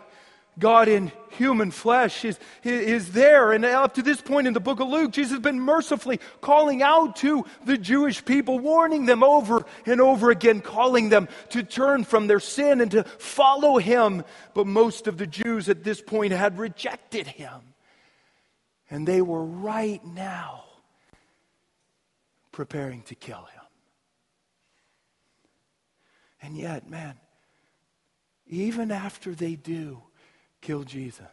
God 0.59 0.89
in 0.89 1.11
human 1.31 1.71
flesh 1.71 2.25
is, 2.25 2.39
is 2.63 3.13
there. 3.13 3.53
And 3.53 3.65
up 3.65 3.95
to 3.95 4.03
this 4.03 4.21
point 4.21 4.47
in 4.47 4.53
the 4.53 4.61
book 4.61 4.81
of 4.81 4.89
Luke, 4.89 5.11
Jesus 5.13 5.33
has 5.33 5.41
been 5.41 5.61
mercifully 5.61 6.21
calling 6.41 6.83
out 6.83 7.17
to 7.17 7.45
the 7.65 7.77
Jewish 7.77 8.25
people, 8.25 8.59
warning 8.59 9.07
them 9.07 9.23
over 9.23 9.65
and 9.85 10.01
over 10.01 10.31
again, 10.31 10.61
calling 10.61 11.09
them 11.09 11.29
to 11.51 11.63
turn 11.63 12.05
from 12.05 12.29
their 12.29 12.41
sin 12.41 12.81
and 12.81 12.91
to 12.93 13.05
follow 13.05 13.79
him. 13.79 14.25
But 14.55 14.67
most 14.67 15.07
of 15.09 15.19
the 15.19 15.27
Jews 15.27 15.69
at 15.69 15.83
this 15.83 16.01
point 16.01 16.33
had 16.33 16.59
rejected 16.59 17.27
him. 17.27 17.61
And 18.91 19.09
they 19.09 19.23
were 19.23 19.45
right 19.45 20.05
now 20.05 20.65
preparing 22.53 23.03
to 23.03 23.15
kill 23.17 23.39
him. 23.39 23.63
And 26.41 26.57
yet, 26.57 26.89
man, 26.89 27.15
even 28.47 28.93
after 28.93 29.35
they 29.35 29.57
do 29.57 30.03
kill 30.65 30.83
Jesus, 30.83 31.27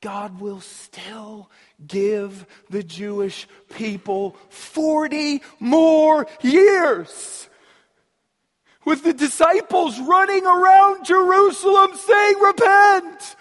God 0.00 0.40
will 0.40 0.60
still 0.60 1.50
give 1.84 2.46
the 2.70 2.82
Jewish 2.84 3.48
people 3.74 4.36
40 4.48 5.42
more 5.58 6.26
years. 6.40 7.48
With 8.84 9.04
the 9.04 9.12
disciples 9.12 9.98
running 10.00 10.44
around 10.44 11.04
Jerusalem 11.04 11.90
saying, 11.96 12.38
Repent! 12.40 13.36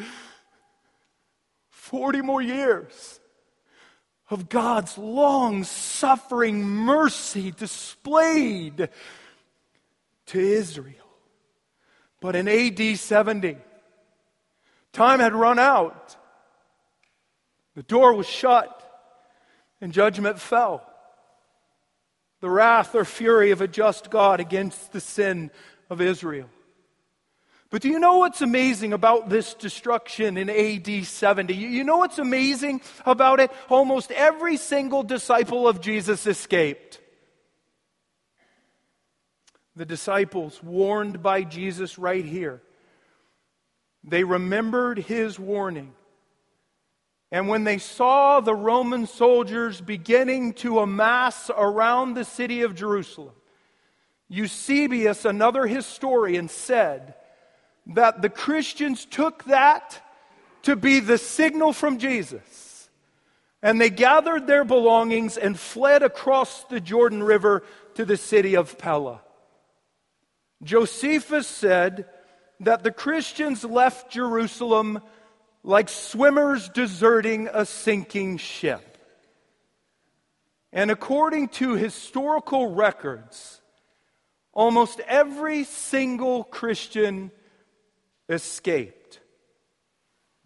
40 1.70 2.22
more 2.22 2.42
years 2.42 3.20
of 4.30 4.50
God's 4.50 4.98
long 4.98 5.64
suffering 5.64 6.64
mercy 6.64 7.52
displayed 7.52 8.90
to 10.28 10.40
Israel. 10.40 10.96
But 12.22 12.36
in 12.36 12.48
AD 12.48 12.98
70, 12.98 13.58
time 14.94 15.20
had 15.20 15.34
run 15.34 15.60
out. 15.60 16.16
The 17.76 17.84
door 17.84 18.14
was 18.14 18.28
shut 18.28 18.78
and 19.80 19.94
judgment 19.94 20.40
fell. 20.40 20.86
The 22.42 22.50
wrath 22.50 22.96
or 22.96 23.06
fury 23.06 23.52
of 23.52 23.62
a 23.62 23.68
just 23.68 24.10
God 24.10 24.40
against 24.40 24.92
the 24.92 25.00
sin 25.00 25.52
of 25.90 26.02
Israel. 26.02 26.50
But 27.70 27.82
do 27.82 27.88
you 27.88 28.00
know 28.00 28.18
what's 28.18 28.42
amazing 28.42 28.92
about 28.92 29.30
this 29.30 29.54
destruction 29.54 30.38
in 30.38 30.50
AD 30.50 31.06
70? 31.06 31.54
You 31.54 31.86
know 31.86 31.98
what's 31.98 32.20
amazing 32.20 32.82
about 33.06 33.40
it? 33.40 33.50
Almost 33.70 34.12
every 34.12 34.58
single 34.58 35.04
disciple 35.04 35.70
of 35.70 35.80
Jesus 35.80 36.28
escaped. 36.28 37.00
The 39.78 39.86
disciples, 39.86 40.62
warned 40.62 41.24
by 41.24 41.44
Jesus 41.44 41.98
right 41.98 42.26
here, 42.26 42.62
they 44.04 44.24
remembered 44.24 45.00
his 45.00 45.38
warning. 45.38 45.94
And 47.32 47.48
when 47.48 47.64
they 47.64 47.78
saw 47.78 48.42
the 48.42 48.56
Roman 48.56 49.08
soldiers 49.08 49.80
beginning 49.80 50.54
to 50.56 50.80
amass 50.80 51.50
around 51.50 52.14
the 52.14 52.26
city 52.26 52.64
of 52.64 52.76
Jerusalem, 52.76 53.34
Eusebius, 54.28 55.26
another 55.26 55.66
historian, 55.66 56.50
said 56.50 57.16
that 57.88 58.22
the 58.22 58.30
Christians 58.30 59.06
took 59.06 59.44
that 59.46 60.02
to 60.64 60.76
be 60.76 61.00
the 61.00 61.18
signal 61.18 61.74
from 61.74 61.98
Jesus. 61.98 62.90
And 63.64 63.80
they 63.80 63.90
gathered 63.90 64.48
their 64.48 64.66
belongings 64.66 65.38
and 65.38 65.60
fled 65.60 66.04
across 66.04 66.64
the 66.66 66.80
Jordan 66.80 67.24
River 67.24 67.64
to 67.96 68.06
the 68.06 68.18
city 68.18 68.56
of 68.56 68.78
Pella. 68.78 69.22
Josephus 70.64 71.48
said 71.48 72.06
that 72.62 72.84
the 72.84 72.92
Christians 72.92 73.64
left 73.64 74.12
Jerusalem 74.12 75.02
like 75.64 75.90
swimmers 75.90 76.70
deserting 76.70 77.50
a 77.52 77.66
sinking 77.66 78.38
ship. 78.38 78.98
And 80.74 80.90
according 80.90 81.50
to 81.50 81.74
historical 81.74 82.74
records, 82.74 83.62
almost 84.54 85.00
every 85.02 85.64
single 85.66 86.44
Christian 86.44 87.32
escaped. 88.30 89.20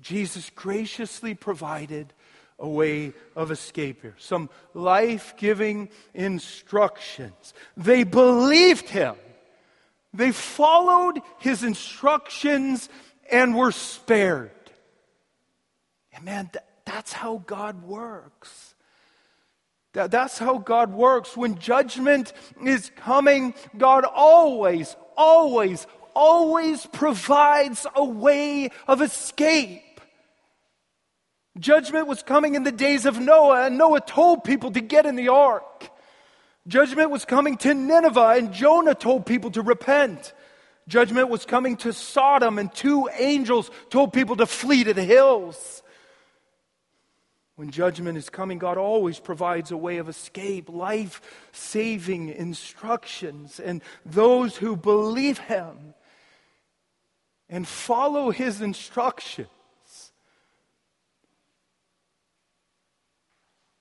Jesus 0.02 0.50
graciously 0.50 1.36
provided 1.36 2.14
a 2.58 2.68
way 2.68 3.14
of 3.36 3.52
escape 3.52 4.02
here, 4.02 4.16
some 4.18 4.50
life 4.74 5.36
giving 5.38 5.90
instructions. 6.14 7.54
They 7.76 8.04
believed 8.04 8.90
him. 8.90 9.16
They 10.18 10.32
followed 10.32 11.22
his 11.40 11.64
instructions 11.64 12.90
and 13.32 13.56
were 13.56 13.72
spared. 13.72 14.52
And 16.14 16.24
man, 16.26 16.50
th- 16.52 16.64
that's 16.86 17.12
how 17.12 17.44
God 17.46 17.84
works. 17.84 18.76
That, 19.94 20.12
that's 20.12 20.38
how 20.38 20.58
God 20.58 20.94
works. 20.94 21.36
When 21.36 21.58
judgment 21.58 22.34
is 22.64 22.92
coming, 22.96 23.54
God 23.78 24.04
always, 24.04 24.96
always, 25.18 25.88
always 26.14 26.86
provides 26.86 27.88
a 27.96 28.04
way 28.04 28.70
of 28.88 29.02
escape. 29.02 29.82
Judgment 31.58 32.08
was 32.08 32.22
coming 32.24 32.56
in 32.56 32.64
the 32.64 32.72
days 32.72 33.06
of 33.06 33.20
Noah, 33.20 33.68
and 33.68 33.78
Noah 33.78 34.02
told 34.02 34.44
people 34.44 34.72
to 34.72 34.82
get 34.82 35.06
in 35.06 35.16
the 35.16 35.30
ark. 35.30 35.90
Judgment 36.68 37.12
was 37.12 37.26
coming 37.26 37.58
to 37.58 37.74
Nineveh, 37.74 38.36
and 38.38 38.52
Jonah 38.52 38.96
told 38.96 39.26
people 39.26 39.52
to 39.52 39.62
repent. 39.62 40.34
Judgment 40.88 41.30
was 41.30 41.46
coming 41.46 41.78
to 41.78 41.94
Sodom, 41.94 42.58
and 42.58 42.74
two 42.74 43.10
angels 43.18 43.70
told 43.90 44.14
people 44.14 44.36
to 44.38 44.46
flee 44.46 44.84
to 44.84 44.94
the 44.94 45.04
hills. 45.04 45.84
When 47.56 47.72
judgment 47.72 48.18
is 48.18 48.30
coming, 48.30 48.58
God 48.58 48.78
always 48.78 49.20
provides 49.20 49.72
a 49.72 49.78
way 49.78 49.98
of 49.98 50.10
escape, 50.10 50.68
life 50.68 51.22
saving 51.54 52.30
instructions. 52.30 53.60
And 53.60 53.82
those 54.06 54.58
who 54.58 54.76
believe 54.76 55.38
Him 55.38 55.94
and 57.48 57.66
follow 57.66 58.32
His 58.32 58.60
instructions 58.60 59.48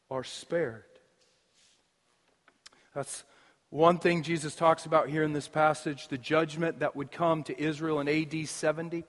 are 0.08 0.22
spared. 0.22 0.93
That's 2.94 3.24
one 3.70 3.98
thing 3.98 4.22
Jesus 4.22 4.54
talks 4.54 4.86
about 4.86 5.08
here 5.08 5.24
in 5.24 5.32
this 5.32 5.48
passage 5.48 6.08
the 6.08 6.18
judgment 6.18 6.78
that 6.78 6.94
would 6.94 7.10
come 7.10 7.42
to 7.44 7.60
Israel 7.60 8.00
in 8.00 8.08
AD 8.08 8.48
70. 8.48 9.04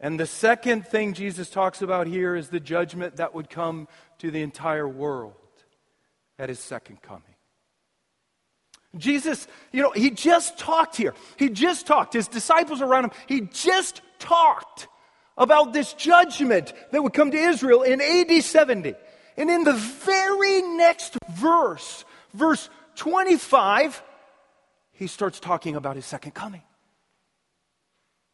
And 0.00 0.18
the 0.18 0.26
second 0.26 0.86
thing 0.86 1.14
Jesus 1.14 1.48
talks 1.50 1.82
about 1.82 2.06
here 2.06 2.34
is 2.34 2.48
the 2.48 2.60
judgment 2.60 3.16
that 3.16 3.34
would 3.34 3.48
come 3.48 3.88
to 4.18 4.30
the 4.30 4.42
entire 4.42 4.88
world 4.88 5.34
at 6.38 6.48
his 6.48 6.58
second 6.58 7.00
coming. 7.02 7.22
Jesus, 8.96 9.46
you 9.72 9.82
know, 9.82 9.90
he 9.90 10.10
just 10.10 10.58
talked 10.58 10.96
here. 10.96 11.14
He 11.38 11.50
just 11.50 11.86
talked. 11.86 12.14
His 12.14 12.28
disciples 12.28 12.80
around 12.80 13.04
him, 13.04 13.10
he 13.26 13.42
just 13.42 14.00
talked 14.18 14.88
about 15.36 15.74
this 15.74 15.92
judgment 15.92 16.72
that 16.92 17.02
would 17.02 17.12
come 17.12 17.30
to 17.30 17.36
Israel 17.36 17.82
in 17.82 18.00
AD 18.00 18.42
70. 18.42 18.94
And 19.36 19.50
in 19.50 19.64
the 19.64 19.74
very 19.74 20.62
next 20.62 21.18
verse, 21.30 22.05
verse 22.36 22.68
25, 22.96 24.02
he 24.92 25.06
starts 25.06 25.40
talking 25.40 25.76
about 25.76 25.96
his 25.96 26.06
second 26.06 26.32
coming. 26.32 26.62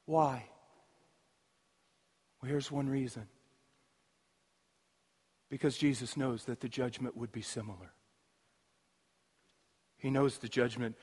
Why? 0.06 0.44
Well, 2.40 2.50
here's 2.50 2.70
one 2.70 2.88
reason 2.88 3.28
because 5.48 5.76
Jesus 5.76 6.16
knows 6.16 6.44
that 6.44 6.60
the 6.60 6.68
judgment 6.68 7.16
would 7.16 7.30
be 7.30 7.42
similar. 7.42 7.92
He 9.98 10.10
knows 10.10 10.38
the 10.38 10.48
judgment 10.48 10.96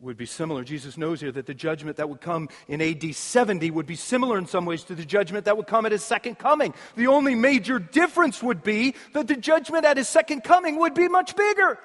would 0.00 0.16
be 0.16 0.26
similar. 0.26 0.62
Jesus 0.62 0.96
knows 0.96 1.20
here 1.20 1.32
that 1.32 1.46
the 1.46 1.54
judgment 1.54 1.96
that 1.96 2.08
would 2.08 2.20
come 2.20 2.48
in 2.68 2.80
AD 2.80 3.14
70 3.14 3.70
would 3.72 3.86
be 3.86 3.96
similar 3.96 4.38
in 4.38 4.46
some 4.46 4.64
ways 4.64 4.84
to 4.84 4.94
the 4.94 5.04
judgment 5.04 5.44
that 5.46 5.56
would 5.56 5.66
come 5.66 5.84
at 5.86 5.92
his 5.92 6.04
second 6.04 6.38
coming. 6.38 6.72
The 6.94 7.08
only 7.08 7.34
major 7.34 7.80
difference 7.80 8.42
would 8.42 8.62
be 8.62 8.94
that 9.12 9.26
the 9.26 9.36
judgment 9.36 9.84
at 9.84 9.96
his 9.96 10.08
second 10.08 10.44
coming 10.44 10.78
would 10.78 10.94
be 10.94 11.08
much 11.08 11.34
bigger. 11.34 11.80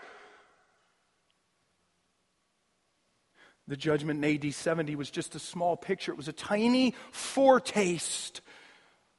The 3.67 3.77
judgment 3.77 4.23
in 4.23 4.45
AD 4.45 4.53
70 4.53 4.95
was 4.95 5.09
just 5.09 5.35
a 5.35 5.39
small 5.39 5.77
picture, 5.77 6.11
it 6.11 6.17
was 6.17 6.27
a 6.27 6.33
tiny 6.33 6.93
foretaste 7.11 8.41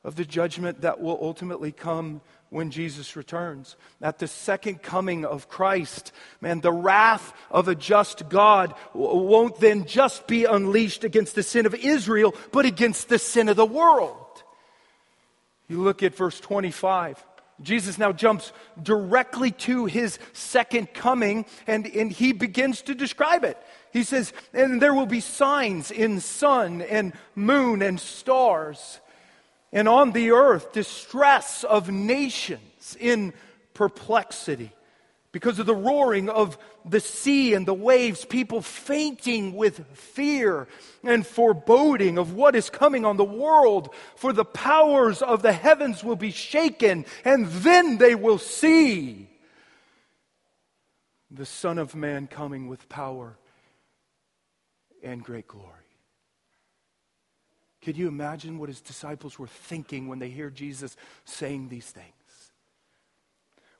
of 0.04 0.16
the 0.16 0.24
judgment 0.24 0.82
that 0.82 1.00
will 1.00 1.18
ultimately 1.20 1.72
come 1.72 2.20
when 2.50 2.70
Jesus 2.70 3.16
returns. 3.16 3.74
At 4.02 4.18
the 4.18 4.28
second 4.28 4.82
coming 4.82 5.24
of 5.24 5.48
Christ, 5.48 6.12
man, 6.42 6.60
the 6.60 6.70
wrath 6.70 7.32
of 7.50 7.68
a 7.68 7.74
just 7.74 8.28
God 8.28 8.74
won't 8.92 9.58
then 9.60 9.86
just 9.86 10.26
be 10.26 10.44
unleashed 10.44 11.04
against 11.04 11.34
the 11.34 11.42
sin 11.42 11.64
of 11.64 11.74
Israel, 11.74 12.34
but 12.52 12.66
against 12.66 13.08
the 13.08 13.18
sin 13.18 13.48
of 13.48 13.56
the 13.56 13.64
world. 13.66 14.44
You 15.68 15.82
look 15.82 16.02
at 16.02 16.14
verse 16.14 16.38
25. 16.38 17.24
Jesus 17.62 17.98
now 17.98 18.12
jumps 18.12 18.52
directly 18.82 19.52
to 19.52 19.86
his 19.86 20.18
second 20.32 20.92
coming 20.92 21.46
and, 21.66 21.86
and 21.86 22.12
he 22.12 22.32
begins 22.32 22.82
to 22.82 22.94
describe 22.94 23.44
it. 23.44 23.56
He 23.94 24.02
says, 24.02 24.32
And 24.52 24.82
there 24.82 24.92
will 24.92 25.06
be 25.06 25.20
signs 25.20 25.92
in 25.92 26.18
sun 26.18 26.82
and 26.82 27.12
moon 27.36 27.80
and 27.80 27.98
stars, 27.98 28.98
and 29.72 29.88
on 29.88 30.10
the 30.10 30.32
earth 30.32 30.72
distress 30.72 31.62
of 31.62 31.90
nations 31.90 32.96
in 32.98 33.32
perplexity 33.72 34.72
because 35.30 35.60
of 35.60 35.66
the 35.66 35.76
roaring 35.76 36.28
of 36.28 36.58
the 36.84 36.98
sea 36.98 37.54
and 37.54 37.66
the 37.66 37.74
waves, 37.74 38.24
people 38.24 38.62
fainting 38.62 39.54
with 39.54 39.86
fear 39.96 40.66
and 41.04 41.24
foreboding 41.24 42.18
of 42.18 42.34
what 42.34 42.56
is 42.56 42.70
coming 42.70 43.04
on 43.04 43.16
the 43.16 43.24
world. 43.24 43.94
For 44.16 44.32
the 44.32 44.44
powers 44.44 45.22
of 45.22 45.42
the 45.42 45.52
heavens 45.52 46.02
will 46.02 46.16
be 46.16 46.32
shaken, 46.32 47.04
and 47.24 47.46
then 47.46 47.98
they 47.98 48.16
will 48.16 48.38
see 48.38 49.28
the 51.30 51.46
Son 51.46 51.78
of 51.78 51.94
Man 51.94 52.26
coming 52.26 52.66
with 52.66 52.88
power 52.88 53.36
and 55.04 55.22
great 55.22 55.46
glory. 55.46 55.70
Could 57.82 57.96
you 57.96 58.08
imagine 58.08 58.58
what 58.58 58.70
his 58.70 58.80
disciples 58.80 59.38
were 59.38 59.46
thinking 59.46 60.08
when 60.08 60.18
they 60.18 60.30
hear 60.30 60.48
Jesus 60.50 60.96
saying 61.24 61.68
these 61.68 61.90
things? 61.90 62.14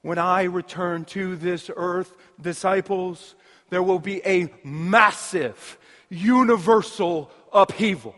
when 0.05 0.19
I 0.19 0.43
return 0.43 1.07
to 1.07 1.35
this 1.35 1.71
earth, 1.75 2.15
disciples, 2.39 3.35
there 3.71 3.83
will 3.83 3.99
be 3.99 4.21
a 4.27 4.53
massive, 4.63 5.79
universal 6.11 7.31
upheaval. 7.51 8.15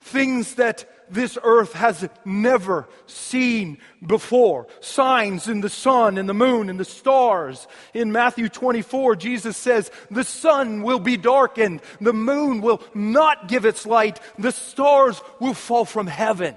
Things 0.00 0.54
that 0.54 0.99
this 1.12 1.36
earth 1.42 1.72
has 1.72 2.08
never 2.24 2.88
seen 3.06 3.78
before. 4.06 4.66
Signs 4.80 5.48
in 5.48 5.60
the 5.60 5.68
sun 5.68 6.18
and 6.18 6.28
the 6.28 6.34
moon 6.34 6.70
and 6.70 6.78
the 6.78 6.84
stars. 6.84 7.66
In 7.94 8.12
Matthew 8.12 8.48
24, 8.48 9.16
Jesus 9.16 9.56
says, 9.56 9.90
The 10.10 10.24
sun 10.24 10.82
will 10.82 11.00
be 11.00 11.16
darkened, 11.16 11.80
the 12.00 12.12
moon 12.12 12.60
will 12.60 12.82
not 12.94 13.48
give 13.48 13.64
its 13.64 13.86
light, 13.86 14.20
the 14.38 14.52
stars 14.52 15.20
will 15.40 15.54
fall 15.54 15.84
from 15.84 16.06
heaven 16.06 16.54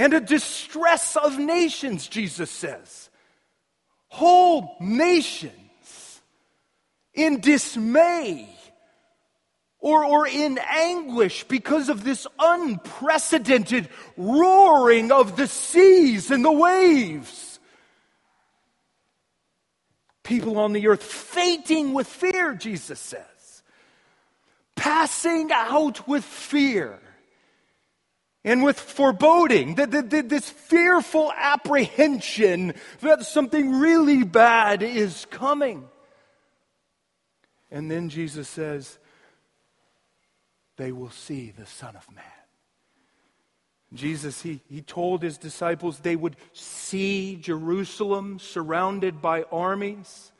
and 0.00 0.14
a 0.14 0.20
distress 0.20 1.14
of 1.14 1.38
nations, 1.38 2.08
Jesus 2.08 2.50
says. 2.50 3.10
Whole 4.08 4.76
nations 4.80 5.52
in 7.12 7.40
dismay 7.40 8.48
or, 9.80 10.04
or 10.04 10.26
in 10.28 10.58
anguish 10.58 11.44
because 11.44 11.88
of 11.88 12.04
this 12.04 12.26
unprecedented 12.38 13.88
roaring 14.16 15.10
of 15.10 15.36
the 15.36 15.46
seas 15.46 16.30
and 16.30 16.44
the 16.44 16.52
waves. 16.52 17.58
People 20.22 20.58
on 20.58 20.72
the 20.72 20.86
earth 20.86 21.02
fainting 21.02 21.92
with 21.92 22.06
fear, 22.06 22.54
Jesus 22.54 23.00
says. 23.00 23.24
Passing 24.76 25.50
out 25.52 26.06
with 26.06 26.24
fear 26.24 27.00
and 28.44 28.62
with 28.62 28.78
foreboding, 28.78 29.74
this 29.74 30.48
fearful 30.48 31.32
apprehension 31.36 32.74
that 33.00 33.24
something 33.24 33.78
really 33.80 34.24
bad 34.24 34.82
is 34.82 35.26
coming. 35.30 35.88
And 37.70 37.90
then 37.90 38.08
Jesus 38.08 38.48
says, 38.48 38.98
They 40.80 40.92
will 40.92 41.10
see 41.10 41.50
the 41.50 41.66
Son 41.66 41.94
of 41.94 42.10
Man. 42.10 42.24
Jesus, 43.92 44.40
he, 44.40 44.62
he 44.66 44.80
told 44.80 45.22
his 45.22 45.36
disciples 45.36 45.98
they 45.98 46.16
would 46.16 46.36
see 46.54 47.36
Jerusalem 47.36 48.38
surrounded 48.38 49.20
by 49.20 49.42
armies. 49.52 50.32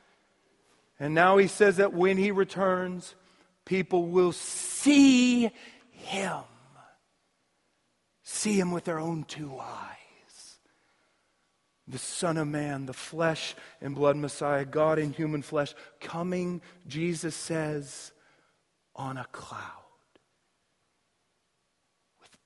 And 0.99 1.14
now 1.14 1.36
he 1.36 1.47
says 1.47 1.76
that 1.76 1.93
when 1.93 2.16
he 2.16 2.30
returns, 2.30 3.14
people 3.66 4.07
will 4.07 4.32
see 4.32 5.51
him 5.91 6.41
see 8.22 8.59
him 8.59 8.70
with 8.72 8.84
their 8.84 8.99
own 8.99 9.24
two 9.24 9.59
eyes. 9.61 10.59
The 11.86 11.99
Son 11.99 12.38
of 12.38 12.49
Man, 12.49 12.86
the 12.86 12.95
flesh 12.95 13.55
and 13.82 13.95
blood 13.95 14.16
Messiah, 14.16 14.64
God 14.64 14.99
in 14.99 15.12
human 15.12 15.43
flesh, 15.43 15.74
coming, 16.01 16.62
Jesus 16.86 17.34
says, 17.34 18.12
on 18.97 19.18
a 19.18 19.26
cloud 19.32 19.80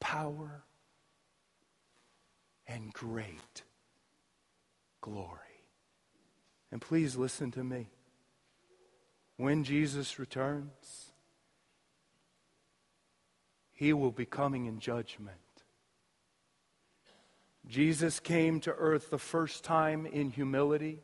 power 0.04 0.62
and 2.66 2.92
great 2.92 3.62
glory. 5.00 5.38
And 6.70 6.78
please 6.78 7.16
listen 7.16 7.50
to 7.52 7.64
me. 7.64 7.88
When 9.38 9.64
Jesus 9.64 10.18
returns, 10.18 11.12
he 13.72 13.94
will 13.94 14.12
be 14.12 14.26
coming 14.26 14.66
in 14.66 14.78
judgment. 14.78 15.38
Jesus 17.66 18.20
came 18.20 18.60
to 18.60 18.72
earth 18.72 19.08
the 19.08 19.18
first 19.18 19.64
time 19.64 20.04
in 20.04 20.30
humility 20.30 21.00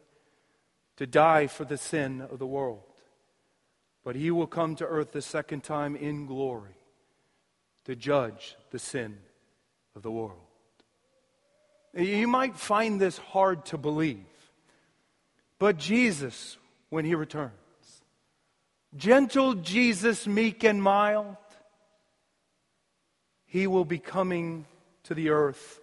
to 0.98 1.06
die 1.06 1.46
for 1.46 1.64
the 1.64 1.78
sin 1.78 2.20
of 2.20 2.38
the 2.38 2.46
world. 2.46 2.82
But 4.04 4.14
he 4.14 4.30
will 4.30 4.46
come 4.46 4.76
to 4.76 4.84
earth 4.84 5.12
the 5.12 5.22
second 5.22 5.64
time 5.64 5.96
in 5.96 6.26
glory 6.26 6.79
to 7.84 7.96
judge 7.96 8.56
the 8.70 8.78
sin 8.78 9.18
of 9.96 10.02
the 10.02 10.10
world. 10.10 10.38
You 11.94 12.28
might 12.28 12.56
find 12.56 13.00
this 13.00 13.18
hard 13.18 13.64
to 13.66 13.78
believe, 13.78 14.26
but 15.58 15.76
Jesus, 15.76 16.56
when 16.88 17.04
he 17.04 17.14
returns, 17.14 17.52
gentle 18.96 19.54
Jesus, 19.54 20.26
meek 20.26 20.62
and 20.62 20.82
mild, 20.82 21.36
he 23.46 23.66
will 23.66 23.84
be 23.84 23.98
coming 23.98 24.66
to 25.04 25.14
the 25.14 25.30
earth 25.30 25.80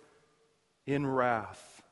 in 0.86 1.06
wrath. 1.06 1.84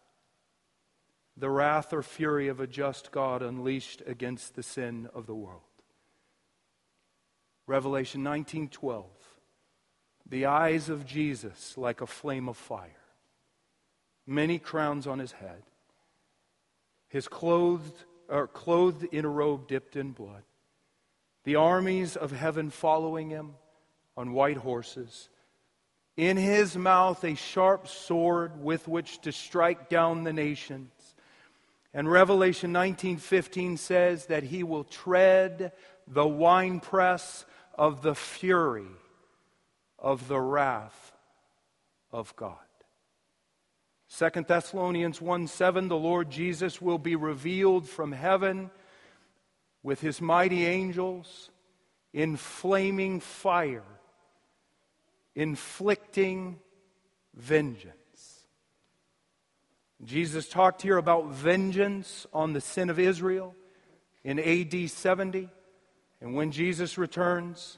The 1.36 1.49
wrath 1.49 1.91
or 1.91 2.01
fury 2.01 2.47
of 2.47 2.62
a 2.62 2.68
just 2.68 3.12
God 3.12 3.41
unleashed 3.41 4.01
against 4.08 4.56
the 4.56 4.64
sin 4.64 5.10
of 5.14 5.26
the 5.26 5.36
world. 5.36 5.62
Revelation 7.68 8.24
19:12 8.24 9.24
The 10.28 10.45
eyes 10.45 10.89
of 10.89 11.05
Jesus 11.05 11.78
like 11.78 12.01
a 12.01 12.07
flame 12.07 12.49
of 12.49 12.57
fire. 12.57 12.89
Many 14.26 14.57
crowns 14.57 15.05
on 15.05 15.19
his 15.19 15.34
head. 15.34 15.61
His 17.07 17.28
clothed 17.28 18.03
or 18.28 18.47
clothed 18.47 19.03
in 19.11 19.23
a 19.23 19.30
robe 19.30 19.67
dipped 19.67 19.95
in 19.95 20.11
blood. 20.11 20.43
The 21.43 21.55
armies 21.55 22.15
of 22.15 22.32
heaven 22.32 22.71
following 22.71 23.30
him 23.30 23.53
on 24.17 24.34
white 24.34 24.57
horses 24.57 25.30
in 26.17 26.38
his 26.38 26.78
mouth 26.78 27.23
a 27.23 27.36
sharp 27.36 27.88
sword 27.88 28.63
with 28.63 28.88
which 28.88 29.19
to 29.21 29.32
strike 29.32 29.89
down 29.89 30.23
the 30.23 30.34
nations. 30.34 30.91
And 31.93 32.09
Revelation 32.09 32.73
19:15 32.73 33.78
says 33.78 34.26
that 34.28 34.43
he 34.43 34.63
will 34.63 34.84
tread 34.84 35.71
the 36.07 36.28
winepress 36.28 37.45
of 37.76 38.01
the 38.01 38.15
fury 38.15 38.88
of 40.06 40.28
the 40.28 40.39
wrath 40.39 41.12
of 42.12 42.34
God. 42.36 42.56
2 44.18 44.30
Thessalonians 44.47 45.20
1 45.20 45.47
7, 45.47 45.88
the 45.89 45.97
Lord 45.97 46.30
Jesus 46.30 46.80
will 46.80 46.99
be 46.99 47.16
revealed 47.16 47.89
from 47.89 48.14
heaven 48.14 48.70
with 49.84 49.99
his 49.99 50.22
mighty 50.22 50.66
angels 50.66 51.49
in 52.14 52.38
flaming 52.38 53.20
fire 53.20 53.84
inflicting 55.36 56.60
vengeance. 57.34 57.95
Jesus 60.03 60.47
talked 60.47 60.82
here 60.82 60.97
about 60.97 61.28
vengeance 61.28 62.26
on 62.32 62.53
the 62.53 62.62
sin 62.62 62.89
of 62.89 62.99
Israel 62.99 63.56
in 64.24 64.39
AD 64.39 64.89
70. 64.89 65.49
And 66.22 66.36
when 66.36 66.51
Jesus 66.51 66.97
returns, 66.97 67.78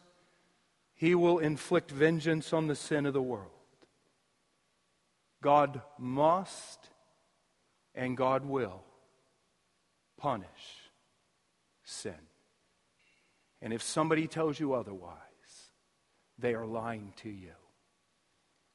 he 0.98 1.14
will 1.14 1.38
inflict 1.38 1.92
vengeance 1.92 2.52
on 2.52 2.66
the 2.66 2.76
sin 2.76 3.06
of 3.06 3.14
the 3.14 3.22
world. 3.22 3.52
God 5.42 5.82
must 6.00 6.90
and 7.94 8.18
God 8.18 8.44
will 8.46 8.84
punish 10.18 10.50
sin. 11.84 12.16
And 13.62 13.72
if 13.72 13.84
somebody 13.84 14.28
tells 14.28 14.60
you 14.60 14.74
otherwise, 14.74 15.14
they 16.40 16.56
are 16.56 16.66
lying 16.66 17.14
to 17.18 17.30
you. 17.30 17.54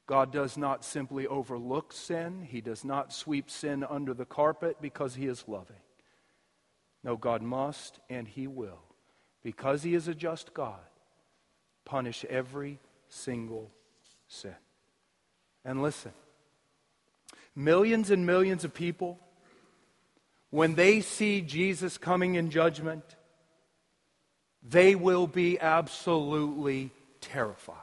God 0.07 0.33
does 0.33 0.57
not 0.57 0.85
simply 0.85 1.27
overlook 1.27 1.93
sin, 1.93 2.43
He 2.43 2.61
does 2.61 2.85
not 2.85 3.13
sweep 3.13 3.51
sin 3.51 3.83
under 3.83 4.15
the 4.15 4.25
carpet 4.25 4.77
because 4.81 5.17
He 5.17 5.27
is 5.27 5.45
loving. 5.49 5.77
No, 7.03 7.17
God 7.17 7.43
must 7.43 7.99
and 8.09 8.29
He 8.29 8.47
will, 8.47 8.83
because 9.43 9.83
He 9.83 9.95
is 9.95 10.07
a 10.07 10.15
just 10.15 10.55
God, 10.55 10.81
punish 11.85 12.25
every 12.27 12.79
single 13.09 13.71
sin. 14.29 14.55
And 15.65 15.83
listen, 15.83 16.13
Millions 17.55 18.11
and 18.11 18.25
millions 18.25 18.65
of 18.65 18.73
people, 18.73 19.19
when 20.51 20.75
they 20.75 21.01
see 21.01 21.43
Jesus 21.43 21.99
coming 21.99 22.35
in 22.35 22.51
judgment, 22.51 23.05
they 24.63 24.95
will 24.95 25.27
be 25.27 25.59
absolutely 25.61 26.91
terrified. 27.21 27.77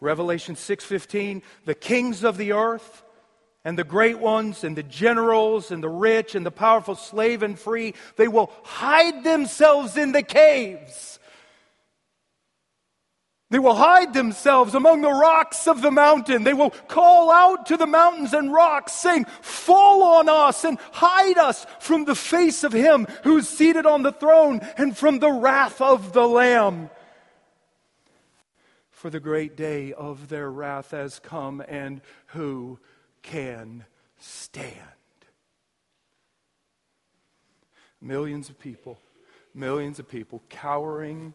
Revelation 0.00 0.56
6:15 0.56 1.42
the 1.64 1.74
kings 1.74 2.24
of 2.24 2.38
the 2.38 2.52
earth 2.52 3.02
and 3.64 3.78
the 3.78 3.84
great 3.84 4.18
ones 4.18 4.64
and 4.64 4.76
the 4.76 4.82
generals 4.82 5.70
and 5.70 5.82
the 5.82 5.88
rich 5.88 6.34
and 6.34 6.44
the 6.46 6.50
powerful 6.50 6.94
slave 6.94 7.42
and 7.42 7.58
free 7.58 7.94
they 8.16 8.28
will 8.28 8.50
hide 8.62 9.24
themselves 9.24 9.96
in 9.96 10.12
the 10.12 10.22
caves 10.22 11.20
they 13.50 13.58
will 13.58 13.74
hide 13.74 14.14
themselves 14.14 14.76
among 14.76 15.00
the 15.00 15.10
rocks 15.10 15.66
of 15.66 15.82
the 15.82 15.90
mountain. 15.90 16.44
They 16.44 16.54
will 16.54 16.70
call 16.70 17.32
out 17.32 17.66
to 17.66 17.76
the 17.76 17.86
mountains 17.86 18.32
and 18.32 18.52
rocks, 18.52 18.92
saying, 18.92 19.24
Fall 19.42 20.04
on 20.04 20.28
us 20.28 20.62
and 20.62 20.78
hide 20.92 21.36
us 21.36 21.66
from 21.80 22.04
the 22.04 22.14
face 22.14 22.62
of 22.62 22.72
him 22.72 23.08
who 23.24 23.38
is 23.38 23.48
seated 23.48 23.86
on 23.86 24.04
the 24.04 24.12
throne 24.12 24.60
and 24.76 24.96
from 24.96 25.18
the 25.18 25.32
wrath 25.32 25.80
of 25.80 26.12
the 26.12 26.26
Lamb. 26.28 26.90
For 28.88 29.10
the 29.10 29.18
great 29.18 29.56
day 29.56 29.92
of 29.94 30.28
their 30.28 30.48
wrath 30.48 30.92
has 30.92 31.18
come, 31.18 31.60
and 31.66 32.02
who 32.26 32.78
can 33.22 33.84
stand? 34.18 34.74
Millions 38.00 38.48
of 38.48 38.58
people, 38.58 38.98
millions 39.54 39.98
of 39.98 40.08
people 40.08 40.42
cowering 40.48 41.34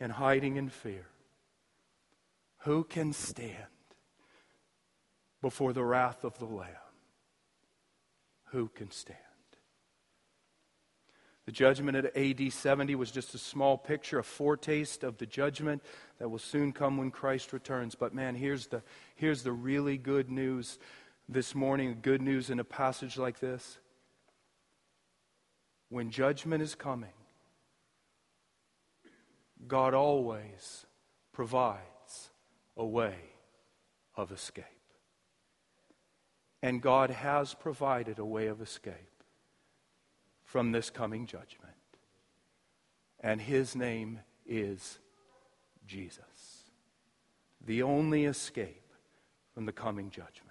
and 0.00 0.12
hiding 0.12 0.56
in 0.56 0.68
fear. 0.68 1.06
Who 2.60 2.84
can 2.84 3.12
stand 3.12 3.52
before 5.42 5.72
the 5.72 5.84
wrath 5.84 6.24
of 6.24 6.38
the 6.38 6.46
Lamb? 6.46 6.68
Who 8.46 8.68
can 8.68 8.90
stand? 8.90 9.18
The 11.46 11.52
judgment 11.52 11.96
at 11.96 12.16
AD 12.16 12.52
70 12.52 12.96
was 12.96 13.12
just 13.12 13.32
a 13.34 13.38
small 13.38 13.78
picture, 13.78 14.18
a 14.18 14.24
foretaste 14.24 15.04
of 15.04 15.18
the 15.18 15.26
judgment 15.26 15.80
that 16.18 16.28
will 16.28 16.40
soon 16.40 16.72
come 16.72 16.96
when 16.96 17.12
Christ 17.12 17.52
returns. 17.52 17.94
But 17.94 18.12
man, 18.12 18.34
here's 18.34 18.66
the, 18.66 18.82
here's 19.14 19.44
the 19.44 19.52
really 19.52 19.96
good 19.96 20.28
news 20.28 20.78
this 21.28 21.54
morning, 21.54 21.98
good 22.02 22.22
news 22.22 22.50
in 22.50 22.60
a 22.60 22.64
passage 22.64 23.18
like 23.18 23.40
this. 23.40 23.78
When 25.88 26.10
judgment 26.10 26.62
is 26.62 26.74
coming, 26.74 27.10
God 29.66 29.94
always 29.94 30.86
provides 31.32 32.30
a 32.76 32.84
way 32.84 33.16
of 34.14 34.32
escape. 34.32 34.64
And 36.62 36.80
God 36.80 37.10
has 37.10 37.54
provided 37.54 38.18
a 38.18 38.24
way 38.24 38.46
of 38.46 38.60
escape 38.60 39.22
from 40.44 40.72
this 40.72 40.90
coming 40.90 41.26
judgment. 41.26 41.74
And 43.20 43.40
his 43.40 43.74
name 43.74 44.20
is 44.46 44.98
Jesus, 45.86 46.70
the 47.64 47.82
only 47.82 48.24
escape 48.24 48.92
from 49.54 49.66
the 49.66 49.72
coming 49.72 50.10
judgment. 50.10 50.45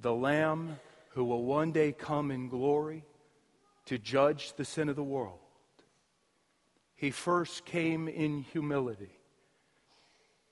The 0.00 0.14
Lamb 0.14 0.78
who 1.10 1.24
will 1.24 1.44
one 1.44 1.72
day 1.72 1.92
come 1.92 2.30
in 2.30 2.48
glory 2.48 3.04
to 3.86 3.98
judge 3.98 4.54
the 4.54 4.64
sin 4.64 4.88
of 4.88 4.96
the 4.96 5.02
world. 5.02 5.38
He 6.94 7.10
first 7.10 7.64
came 7.64 8.08
in 8.08 8.42
humility 8.42 9.18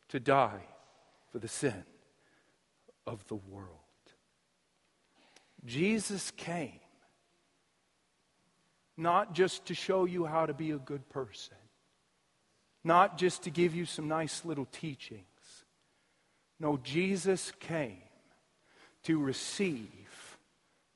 to 0.08 0.20
die 0.20 0.62
for 1.30 1.38
the 1.38 1.48
sin 1.48 1.84
of 3.06 3.26
the 3.28 3.36
world. 3.36 3.70
Jesus 5.64 6.30
came 6.30 6.80
not 8.96 9.34
just 9.34 9.66
to 9.66 9.74
show 9.74 10.04
you 10.04 10.24
how 10.24 10.46
to 10.46 10.54
be 10.54 10.70
a 10.70 10.78
good 10.78 11.08
person, 11.08 11.56
not 12.82 13.18
just 13.18 13.42
to 13.42 13.50
give 13.50 13.74
you 13.74 13.84
some 13.84 14.08
nice 14.08 14.44
little 14.44 14.66
teachings. 14.66 15.22
No, 16.58 16.78
Jesus 16.78 17.52
came 17.60 18.05
to 19.06 19.20
receive 19.20 20.36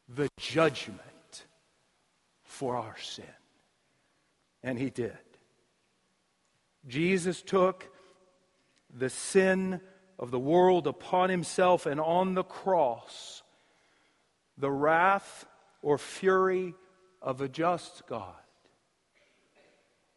the 0.08 0.28
judgment 0.36 1.44
for 2.42 2.74
our 2.74 2.96
sin. 2.98 3.24
And 4.64 4.76
he 4.76 4.90
did. 4.90 5.16
Jesus 6.88 7.40
took 7.40 7.88
the 8.92 9.10
sin 9.10 9.80
of 10.18 10.32
the 10.32 10.40
world 10.40 10.88
upon 10.88 11.30
himself, 11.30 11.86
and 11.86 12.00
on 12.00 12.34
the 12.34 12.42
cross, 12.42 13.44
the 14.58 14.72
wrath 14.72 15.46
or 15.80 15.96
fury 15.96 16.74
of 17.22 17.40
a 17.40 17.48
just 17.48 18.08
God 18.08 18.34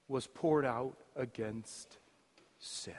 was 0.08 0.26
poured 0.26 0.66
out 0.66 0.98
against 1.16 2.00
sin. 2.58 2.96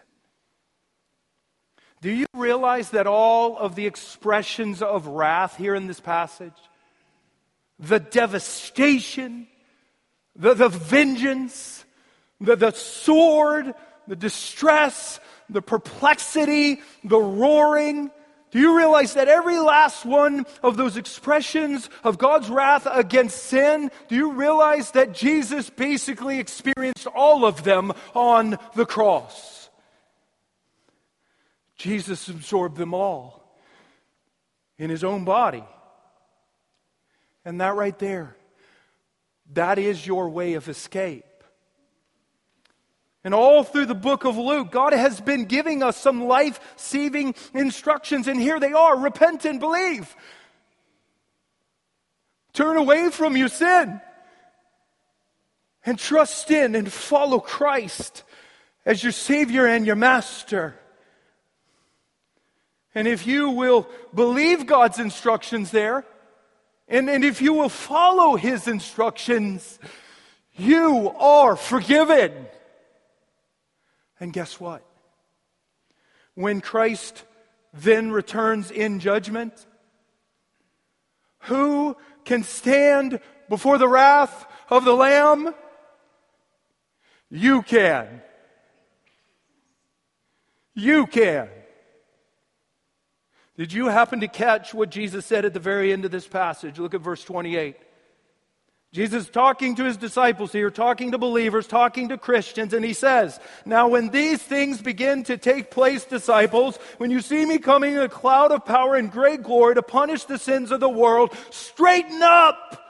Do 2.05 2.13
you 2.13 2.27
realize 2.35 2.91
that 2.91 3.07
all 3.07 3.57
of 3.57 3.77
the 3.77 3.87
expressions 3.87 4.83
of 4.83 5.07
wrath 5.07 5.57
here 5.57 5.75
in 5.75 5.87
this 5.87 6.01
passage, 6.01 6.53
the 7.79 7.99
devastation, 7.99 9.47
the, 10.37 10.53
the 10.53 10.69
vengeance, 10.69 11.83
the, 12.43 12.57
the 12.57 12.73
sword, 12.73 13.73
the 14.07 14.17
distress, 14.17 15.19
the 15.49 15.63
perplexity, 15.63 16.83
the 17.05 17.19
roaring. 17.19 18.11
Do 18.51 18.59
you 18.59 18.77
realize 18.77 19.15
that 19.15 19.29
every 19.29 19.59
last 19.59 20.05
one 20.05 20.45
of 20.63 20.77
those 20.77 20.99
expressions 20.99 21.89
of 22.03 22.19
God's 22.19 22.51
wrath 22.51 22.87
against 22.87 23.45
sin, 23.45 23.91
do 24.09 24.15
you 24.15 24.33
realize 24.33 24.91
that 24.91 25.15
Jesus 25.15 25.71
basically 25.71 26.39
experienced 26.39 27.07
all 27.07 27.47
of 27.47 27.65
them 27.65 27.95
on 28.13 28.59
the 28.75 28.85
cross? 28.85 29.64
Jesus 31.77 32.29
absorbed 32.29 32.77
them 32.77 32.95
all 32.95 33.59
in 34.79 34.91
his 34.91 35.05
own 35.05 35.25
body. 35.25 35.65
And 37.45 37.61
that 37.61 37.75
right 37.75 37.99
there, 37.99 38.37
that 39.53 39.79
is 39.79 40.07
your 40.07 40.29
way 40.31 40.55
of 40.55 40.69
escape. 40.69 41.25
And 43.23 43.35
all 43.35 43.65
through 43.65 43.87
the 43.87 43.95
book 43.95 44.25
of 44.25 44.37
Luke, 44.37 44.71
God 44.71 44.93
has 44.93 45.21
been 45.21 45.47
giving 45.47 45.83
us 45.83 45.97
some 45.97 46.27
life 46.27 46.61
saving 46.77 47.35
instructions. 47.55 48.29
And 48.29 48.39
here 48.39 48.61
they 48.61 48.73
are 48.73 48.99
repent 48.99 49.47
and 49.47 49.59
believe. 49.59 50.15
Turn 52.53 52.77
away 52.77 53.11
from 53.11 53.37
your 53.37 53.49
sin 53.49 54.01
and 55.87 55.99
trust 55.99 56.51
in 56.51 56.75
and 56.75 56.91
follow 56.91 57.41
Christ 57.41 58.23
as 58.87 59.03
your 59.03 59.13
Savior 59.13 59.67
and 59.67 59.87
your 59.87 59.97
Master. 59.97 60.77
And 62.95 63.09
if 63.09 63.27
you 63.27 63.51
will 63.51 63.89
believe 64.15 64.67
God's 64.67 64.99
instructions 64.99 65.71
there, 65.71 66.05
and, 66.87 67.11
and 67.11 67.25
if 67.25 67.43
you 67.43 67.53
will 67.53 67.69
follow 67.69 68.37
His 68.37 68.69
instructions, 68.69 69.79
you 70.57 71.11
are 71.19 71.57
forgiven. 71.57 72.33
And 74.21 74.33
guess 74.33 74.61
what? 74.61 74.85
When 76.35 76.61
Christ 76.61 77.25
then 77.73 78.13
returns 78.13 78.71
in 78.71 79.01
judgment, 79.01 79.67
who 81.41 81.97
can 82.25 82.43
stand 82.45 83.19
before 83.49 83.79
the 83.79 83.89
wrath 83.89 84.47
of 84.71 84.85
the 84.85 84.95
Lamb? 84.95 85.55
You 87.31 87.63
can. 87.63 88.23
You 90.75 91.07
can. 91.07 91.49
Did 93.57 93.73
you 93.73 93.87
happen 93.87 94.21
to 94.21 94.29
catch 94.29 94.75
what 94.75 94.91
Jesus 94.91 95.25
said 95.25 95.45
at 95.45 95.55
the 95.55 95.61
very 95.61 95.93
end 95.93 96.05
of 96.05 96.11
this 96.11 96.27
passage? 96.27 96.79
Look 96.79 96.95
at 96.95 97.01
verse 97.01 97.23
28. 97.23 97.77
Jesus 98.93 99.29
talking 99.29 99.75
to 99.77 99.85
his 99.85 99.97
disciples 99.97 100.53
here, 100.53 100.71
talking 100.71 101.13
to 101.13 101.19
believers, 101.19 101.67
talking 101.67 102.11
to 102.11 102.19
Christians, 102.19 102.73
and 102.73 102.85
he 102.85 102.93
says, 102.93 103.41
Now 103.65 103.89
when 103.89 104.11
these 104.11 104.41
things 104.41 104.81
begin 104.81 105.25
to 105.25 105.37
take 105.37 105.73
place, 105.73 106.05
disciples, 106.05 106.77
when 106.99 107.11
you 107.11 107.21
see 107.21 107.45
me 107.45 107.59
coming 107.59 107.95
in 107.95 108.03
a 108.03 108.09
cloud 108.09 108.53
of 108.53 108.65
power 108.65 108.95
and 108.95 109.11
great 109.11 109.43
glory 109.43 109.75
to 109.75 109.83
punish 109.83 110.25
the 110.25 110.39
sins 110.39 110.71
of 110.71 110.79
the 110.79 110.89
world, 110.89 111.37
straighten 111.51 112.23
up. 112.23 112.81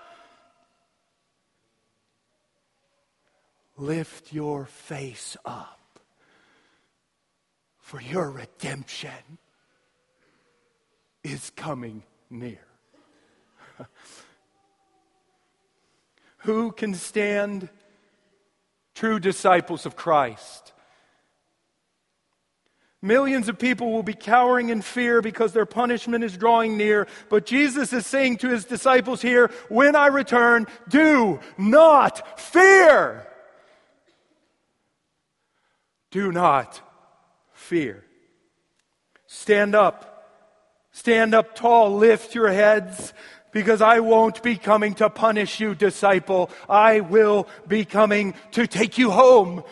Lift 3.78 4.30
your 4.30 4.66
face 4.66 5.38
up, 5.46 6.00
for 7.78 8.00
your 8.00 8.30
redemption 8.30 9.38
is 11.24 11.50
coming 11.56 12.04
near. 12.30 12.60
Who 16.38 16.70
can 16.70 16.94
stand 16.94 17.68
true 18.94 19.18
disciples 19.18 19.86
of 19.86 19.96
Christ? 19.96 20.72
Millions 23.00 23.50
of 23.50 23.58
people 23.58 23.92
will 23.92 24.02
be 24.02 24.14
cowering 24.14 24.70
in 24.70 24.80
fear 24.80 25.20
because 25.20 25.52
their 25.52 25.66
punishment 25.66 26.24
is 26.24 26.38
drawing 26.38 26.78
near. 26.78 27.06
But 27.28 27.44
Jesus 27.44 27.92
is 27.92 28.06
saying 28.06 28.38
to 28.38 28.48
his 28.48 28.64
disciples 28.64 29.20
here, 29.20 29.50
when 29.68 29.94
I 29.94 30.06
return, 30.06 30.66
do 30.88 31.40
not 31.58 32.40
fear. 32.40 33.26
Do 36.10 36.32
not 36.32 36.80
fear. 37.52 38.04
Stand 39.26 39.74
up. 39.74 40.13
Stand 40.94 41.34
up 41.34 41.56
tall. 41.56 41.96
Lift 41.96 42.36
your 42.36 42.48
heads 42.48 43.12
because 43.50 43.82
I 43.82 43.98
won't 43.98 44.44
be 44.44 44.56
coming 44.56 44.94
to 44.94 45.10
punish 45.10 45.58
you, 45.58 45.74
disciple. 45.74 46.50
I 46.68 47.00
will 47.00 47.48
be 47.66 47.84
coming 47.84 48.34
to 48.52 48.68
take 48.68 48.96
you 48.96 49.10
home. 49.10 49.64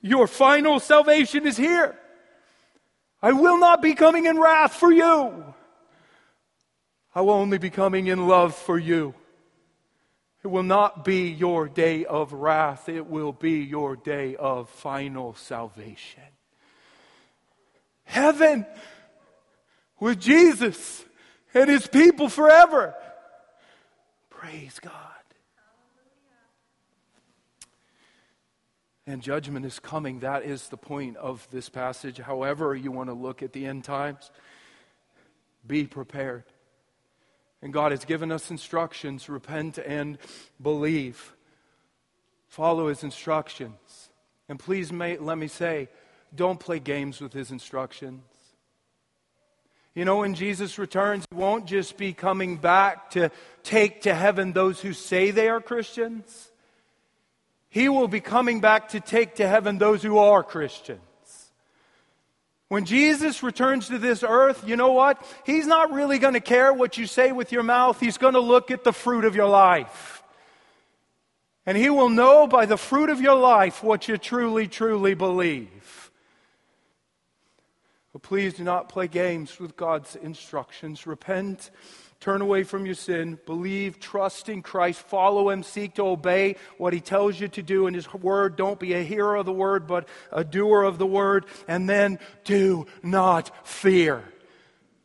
Your 0.00 0.26
final 0.26 0.80
salvation 0.80 1.46
is 1.46 1.58
here. 1.58 1.94
I 3.20 3.32
will 3.32 3.58
not 3.58 3.82
be 3.82 3.92
coming 3.92 4.24
in 4.24 4.40
wrath 4.40 4.72
for 4.72 4.90
you. 4.90 5.44
I 7.14 7.20
will 7.20 7.34
only 7.34 7.58
be 7.58 7.68
coming 7.68 8.06
in 8.06 8.26
love 8.26 8.54
for 8.54 8.78
you. 8.78 9.14
It 10.42 10.48
will 10.48 10.62
not 10.62 11.04
be 11.04 11.28
your 11.28 11.68
day 11.68 12.06
of 12.06 12.32
wrath, 12.32 12.88
it 12.88 13.06
will 13.06 13.32
be 13.32 13.60
your 13.60 13.94
day 13.94 14.36
of 14.36 14.70
final 14.70 15.34
salvation. 15.34 16.31
Heaven 18.04 18.66
with 20.00 20.20
Jesus 20.20 21.04
and 21.54 21.68
his 21.68 21.86
people 21.86 22.28
forever. 22.28 22.94
Praise 24.30 24.78
God. 24.80 25.12
and 29.06 29.20
judgment 29.20 29.66
is 29.66 29.78
coming. 29.78 30.20
That 30.20 30.44
is 30.44 30.68
the 30.68 30.76
point 30.76 31.16
of 31.16 31.46
this 31.50 31.68
passage. 31.68 32.18
However, 32.18 32.74
you 32.74 32.92
want 32.92 33.08
to 33.08 33.14
look 33.14 33.42
at 33.42 33.52
the 33.52 33.66
end 33.66 33.84
times, 33.84 34.30
be 35.66 35.86
prepared. 35.86 36.44
And 37.60 37.72
God 37.72 37.92
has 37.92 38.04
given 38.04 38.32
us 38.32 38.50
instructions 38.50 39.28
repent 39.28 39.78
and 39.78 40.18
believe. 40.60 41.34
Follow 42.48 42.88
His 42.88 43.02
instructions. 43.02 44.08
And 44.48 44.58
please 44.58 44.92
may, 44.92 45.16
let 45.18 45.38
me 45.38 45.48
say, 45.48 45.88
don't 46.34 46.58
play 46.58 46.78
games 46.78 47.20
with 47.20 47.32
His 47.32 47.50
instructions. 47.50 48.22
You 49.94 50.04
know, 50.04 50.18
when 50.18 50.34
Jesus 50.34 50.78
returns, 50.78 51.24
He 51.30 51.36
won't 51.36 51.66
just 51.66 51.96
be 51.96 52.12
coming 52.12 52.56
back 52.56 53.10
to 53.10 53.30
take 53.62 54.02
to 54.02 54.14
heaven 54.14 54.52
those 54.52 54.80
who 54.80 54.92
say 54.92 55.30
they 55.30 55.48
are 55.48 55.60
Christians. 55.60 56.50
He 57.68 57.88
will 57.88 58.08
be 58.08 58.20
coming 58.20 58.60
back 58.60 58.90
to 58.90 59.00
take 59.00 59.36
to 59.36 59.48
heaven 59.48 59.78
those 59.78 60.02
who 60.02 60.18
are 60.18 60.42
Christians. 60.42 61.00
When 62.68 62.86
Jesus 62.86 63.42
returns 63.42 63.88
to 63.88 63.98
this 63.98 64.24
earth, 64.26 64.66
you 64.66 64.76
know 64.76 64.92
what? 64.92 65.22
He's 65.44 65.66
not 65.66 65.92
really 65.92 66.18
going 66.18 66.32
to 66.32 66.40
care 66.40 66.72
what 66.72 66.96
you 66.96 67.06
say 67.06 67.30
with 67.30 67.52
your 67.52 67.62
mouth. 67.62 68.00
He's 68.00 68.16
going 68.16 68.32
to 68.32 68.40
look 68.40 68.70
at 68.70 68.82
the 68.82 68.94
fruit 68.94 69.26
of 69.26 69.36
your 69.36 69.48
life. 69.48 70.22
And 71.66 71.76
he 71.76 71.90
will 71.90 72.08
know 72.08 72.46
by 72.46 72.66
the 72.66 72.78
fruit 72.78 73.10
of 73.10 73.20
your 73.20 73.34
life 73.34 73.84
what 73.84 74.08
you 74.08 74.16
truly, 74.16 74.68
truly 74.68 75.12
believe. 75.12 75.68
But 78.12 78.22
please 78.22 78.54
do 78.54 78.64
not 78.64 78.88
play 78.88 79.08
games 79.08 79.58
with 79.58 79.76
God's 79.76 80.16
instructions. 80.16 81.06
Repent 81.06 81.70
Turn 82.22 82.40
away 82.40 82.62
from 82.62 82.86
your 82.86 82.94
sin, 82.94 83.36
believe, 83.46 83.98
trust 83.98 84.48
in 84.48 84.62
Christ, 84.62 85.00
follow 85.00 85.50
Him, 85.50 85.64
seek 85.64 85.94
to 85.94 86.04
obey 86.04 86.54
what 86.78 86.92
He 86.92 87.00
tells 87.00 87.40
you 87.40 87.48
to 87.48 87.64
do 87.64 87.88
in 87.88 87.94
His 87.94 88.14
Word. 88.14 88.54
Don't 88.54 88.78
be 88.78 88.92
a 88.92 89.02
hearer 89.02 89.34
of 89.34 89.44
the 89.44 89.52
Word, 89.52 89.88
but 89.88 90.06
a 90.30 90.44
doer 90.44 90.84
of 90.84 90.98
the 90.98 91.06
Word. 91.06 91.46
And 91.66 91.88
then 91.88 92.20
do 92.44 92.86
not 93.02 93.66
fear. 93.66 94.22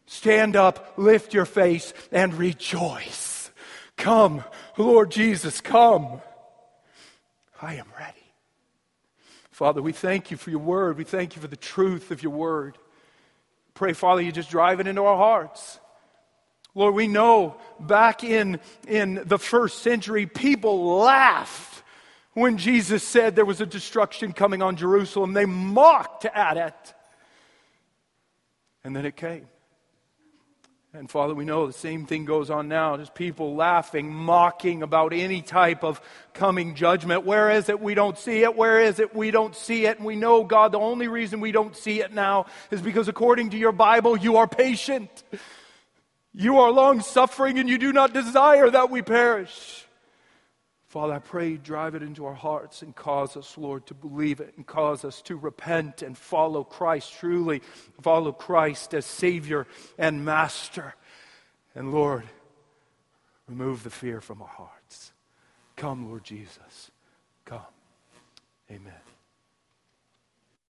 Stand 0.05 0.55
up, 0.55 0.93
lift 0.95 1.33
your 1.33 1.45
face, 1.45 1.91
and 2.11 2.35
rejoice. 2.35 3.49
Come, 3.95 4.43
Lord 4.77 5.09
Jesus, 5.09 5.59
come. 5.59 6.21
I 7.59 7.77
am 7.77 7.87
ready. 7.99 8.13
Father, 9.49 9.81
we 9.81 9.91
thank 9.91 10.29
you 10.29 10.37
for 10.37 10.51
your 10.51 10.59
Word. 10.59 10.99
We 10.99 11.03
thank 11.03 11.35
you 11.35 11.41
for 11.41 11.47
the 11.47 11.57
truth 11.57 12.11
of 12.11 12.21
your 12.21 12.33
Word. 12.33 12.77
Pray, 13.77 13.93
Father, 13.93 14.23
you 14.23 14.31
just 14.31 14.49
drive 14.49 14.79
it 14.79 14.87
into 14.87 15.03
our 15.03 15.15
hearts. 15.15 15.79
Lord, 16.73 16.95
we 16.95 17.07
know 17.07 17.57
back 17.79 18.23
in, 18.23 18.59
in 18.87 19.21
the 19.23 19.37
first 19.37 19.83
century, 19.83 20.25
people 20.25 20.97
laughed 20.97 21.83
when 22.33 22.57
Jesus 22.57 23.03
said 23.03 23.35
there 23.35 23.45
was 23.45 23.61
a 23.61 23.67
destruction 23.67 24.33
coming 24.33 24.63
on 24.63 24.77
Jerusalem. 24.77 25.33
They 25.33 25.45
mocked 25.45 26.25
at 26.25 26.57
it. 26.57 26.93
And 28.83 28.95
then 28.95 29.05
it 29.05 29.15
came. 29.15 29.45
And 30.93 31.09
Father, 31.11 31.35
we 31.35 31.43
know 31.43 31.67
the 31.67 31.73
same 31.73 32.05
thing 32.05 32.23
goes 32.25 32.49
on 32.49 32.69
now. 32.69 32.95
There's 32.95 33.09
people 33.09 33.55
laughing, 33.55 34.11
mocking 34.11 34.83
about 34.83 35.11
any 35.13 35.41
type 35.41 35.83
of 35.83 36.01
coming 36.33 36.75
judgment. 36.75 37.25
Where 37.25 37.51
is 37.51 37.67
it? 37.67 37.81
We 37.81 37.93
don't 37.93 38.17
see 38.17 38.43
it. 38.43 38.55
Where 38.55 38.79
is 38.79 38.99
it? 38.99 39.13
We 39.13 39.29
don't 39.29 39.55
see 39.55 39.85
it. 39.85 39.97
And 39.97 40.05
we 40.05 40.15
know, 40.15 40.43
God, 40.45 40.71
the 40.71 40.79
only 40.79 41.07
reason 41.07 41.41
we 41.41 41.51
don't 41.51 41.75
see 41.75 41.99
it 42.01 42.13
now 42.13 42.45
is 42.71 42.81
because 42.81 43.09
according 43.09 43.49
to 43.49 43.57
your 43.57 43.73
Bible, 43.73 44.17
you 44.17 44.37
are 44.37 44.47
patient. 44.47 45.23
You 46.33 46.59
are 46.59 46.71
long 46.71 47.01
suffering 47.01 47.59
and 47.59 47.67
you 47.67 47.77
do 47.77 47.91
not 47.91 48.13
desire 48.13 48.69
that 48.69 48.89
we 48.89 49.01
perish. 49.01 49.86
Father, 50.87 51.13
I 51.13 51.19
pray 51.19 51.49
you 51.49 51.57
drive 51.57 51.95
it 51.95 52.03
into 52.03 52.25
our 52.25 52.33
hearts 52.33 52.81
and 52.81 52.95
cause 52.95 53.35
us, 53.35 53.57
Lord, 53.57 53.85
to 53.87 53.93
believe 53.93 54.39
it 54.39 54.53
and 54.55 54.65
cause 54.65 55.03
us 55.03 55.21
to 55.23 55.35
repent 55.35 56.01
and 56.01 56.17
follow 56.17 56.63
Christ 56.63 57.13
truly, 57.19 57.61
follow 58.01 58.31
Christ 58.31 58.93
as 58.93 59.05
Savior 59.05 59.67
and 59.97 60.23
Master. 60.23 60.95
And 61.75 61.91
Lord, 61.91 62.23
remove 63.47 63.83
the 63.83 63.89
fear 63.89 64.21
from 64.21 64.41
our 64.41 64.47
hearts. 64.47 65.11
Come, 65.75 66.07
Lord 66.07 66.23
Jesus. 66.23 66.91
Come. 67.43 67.61
Amen. 68.71 69.06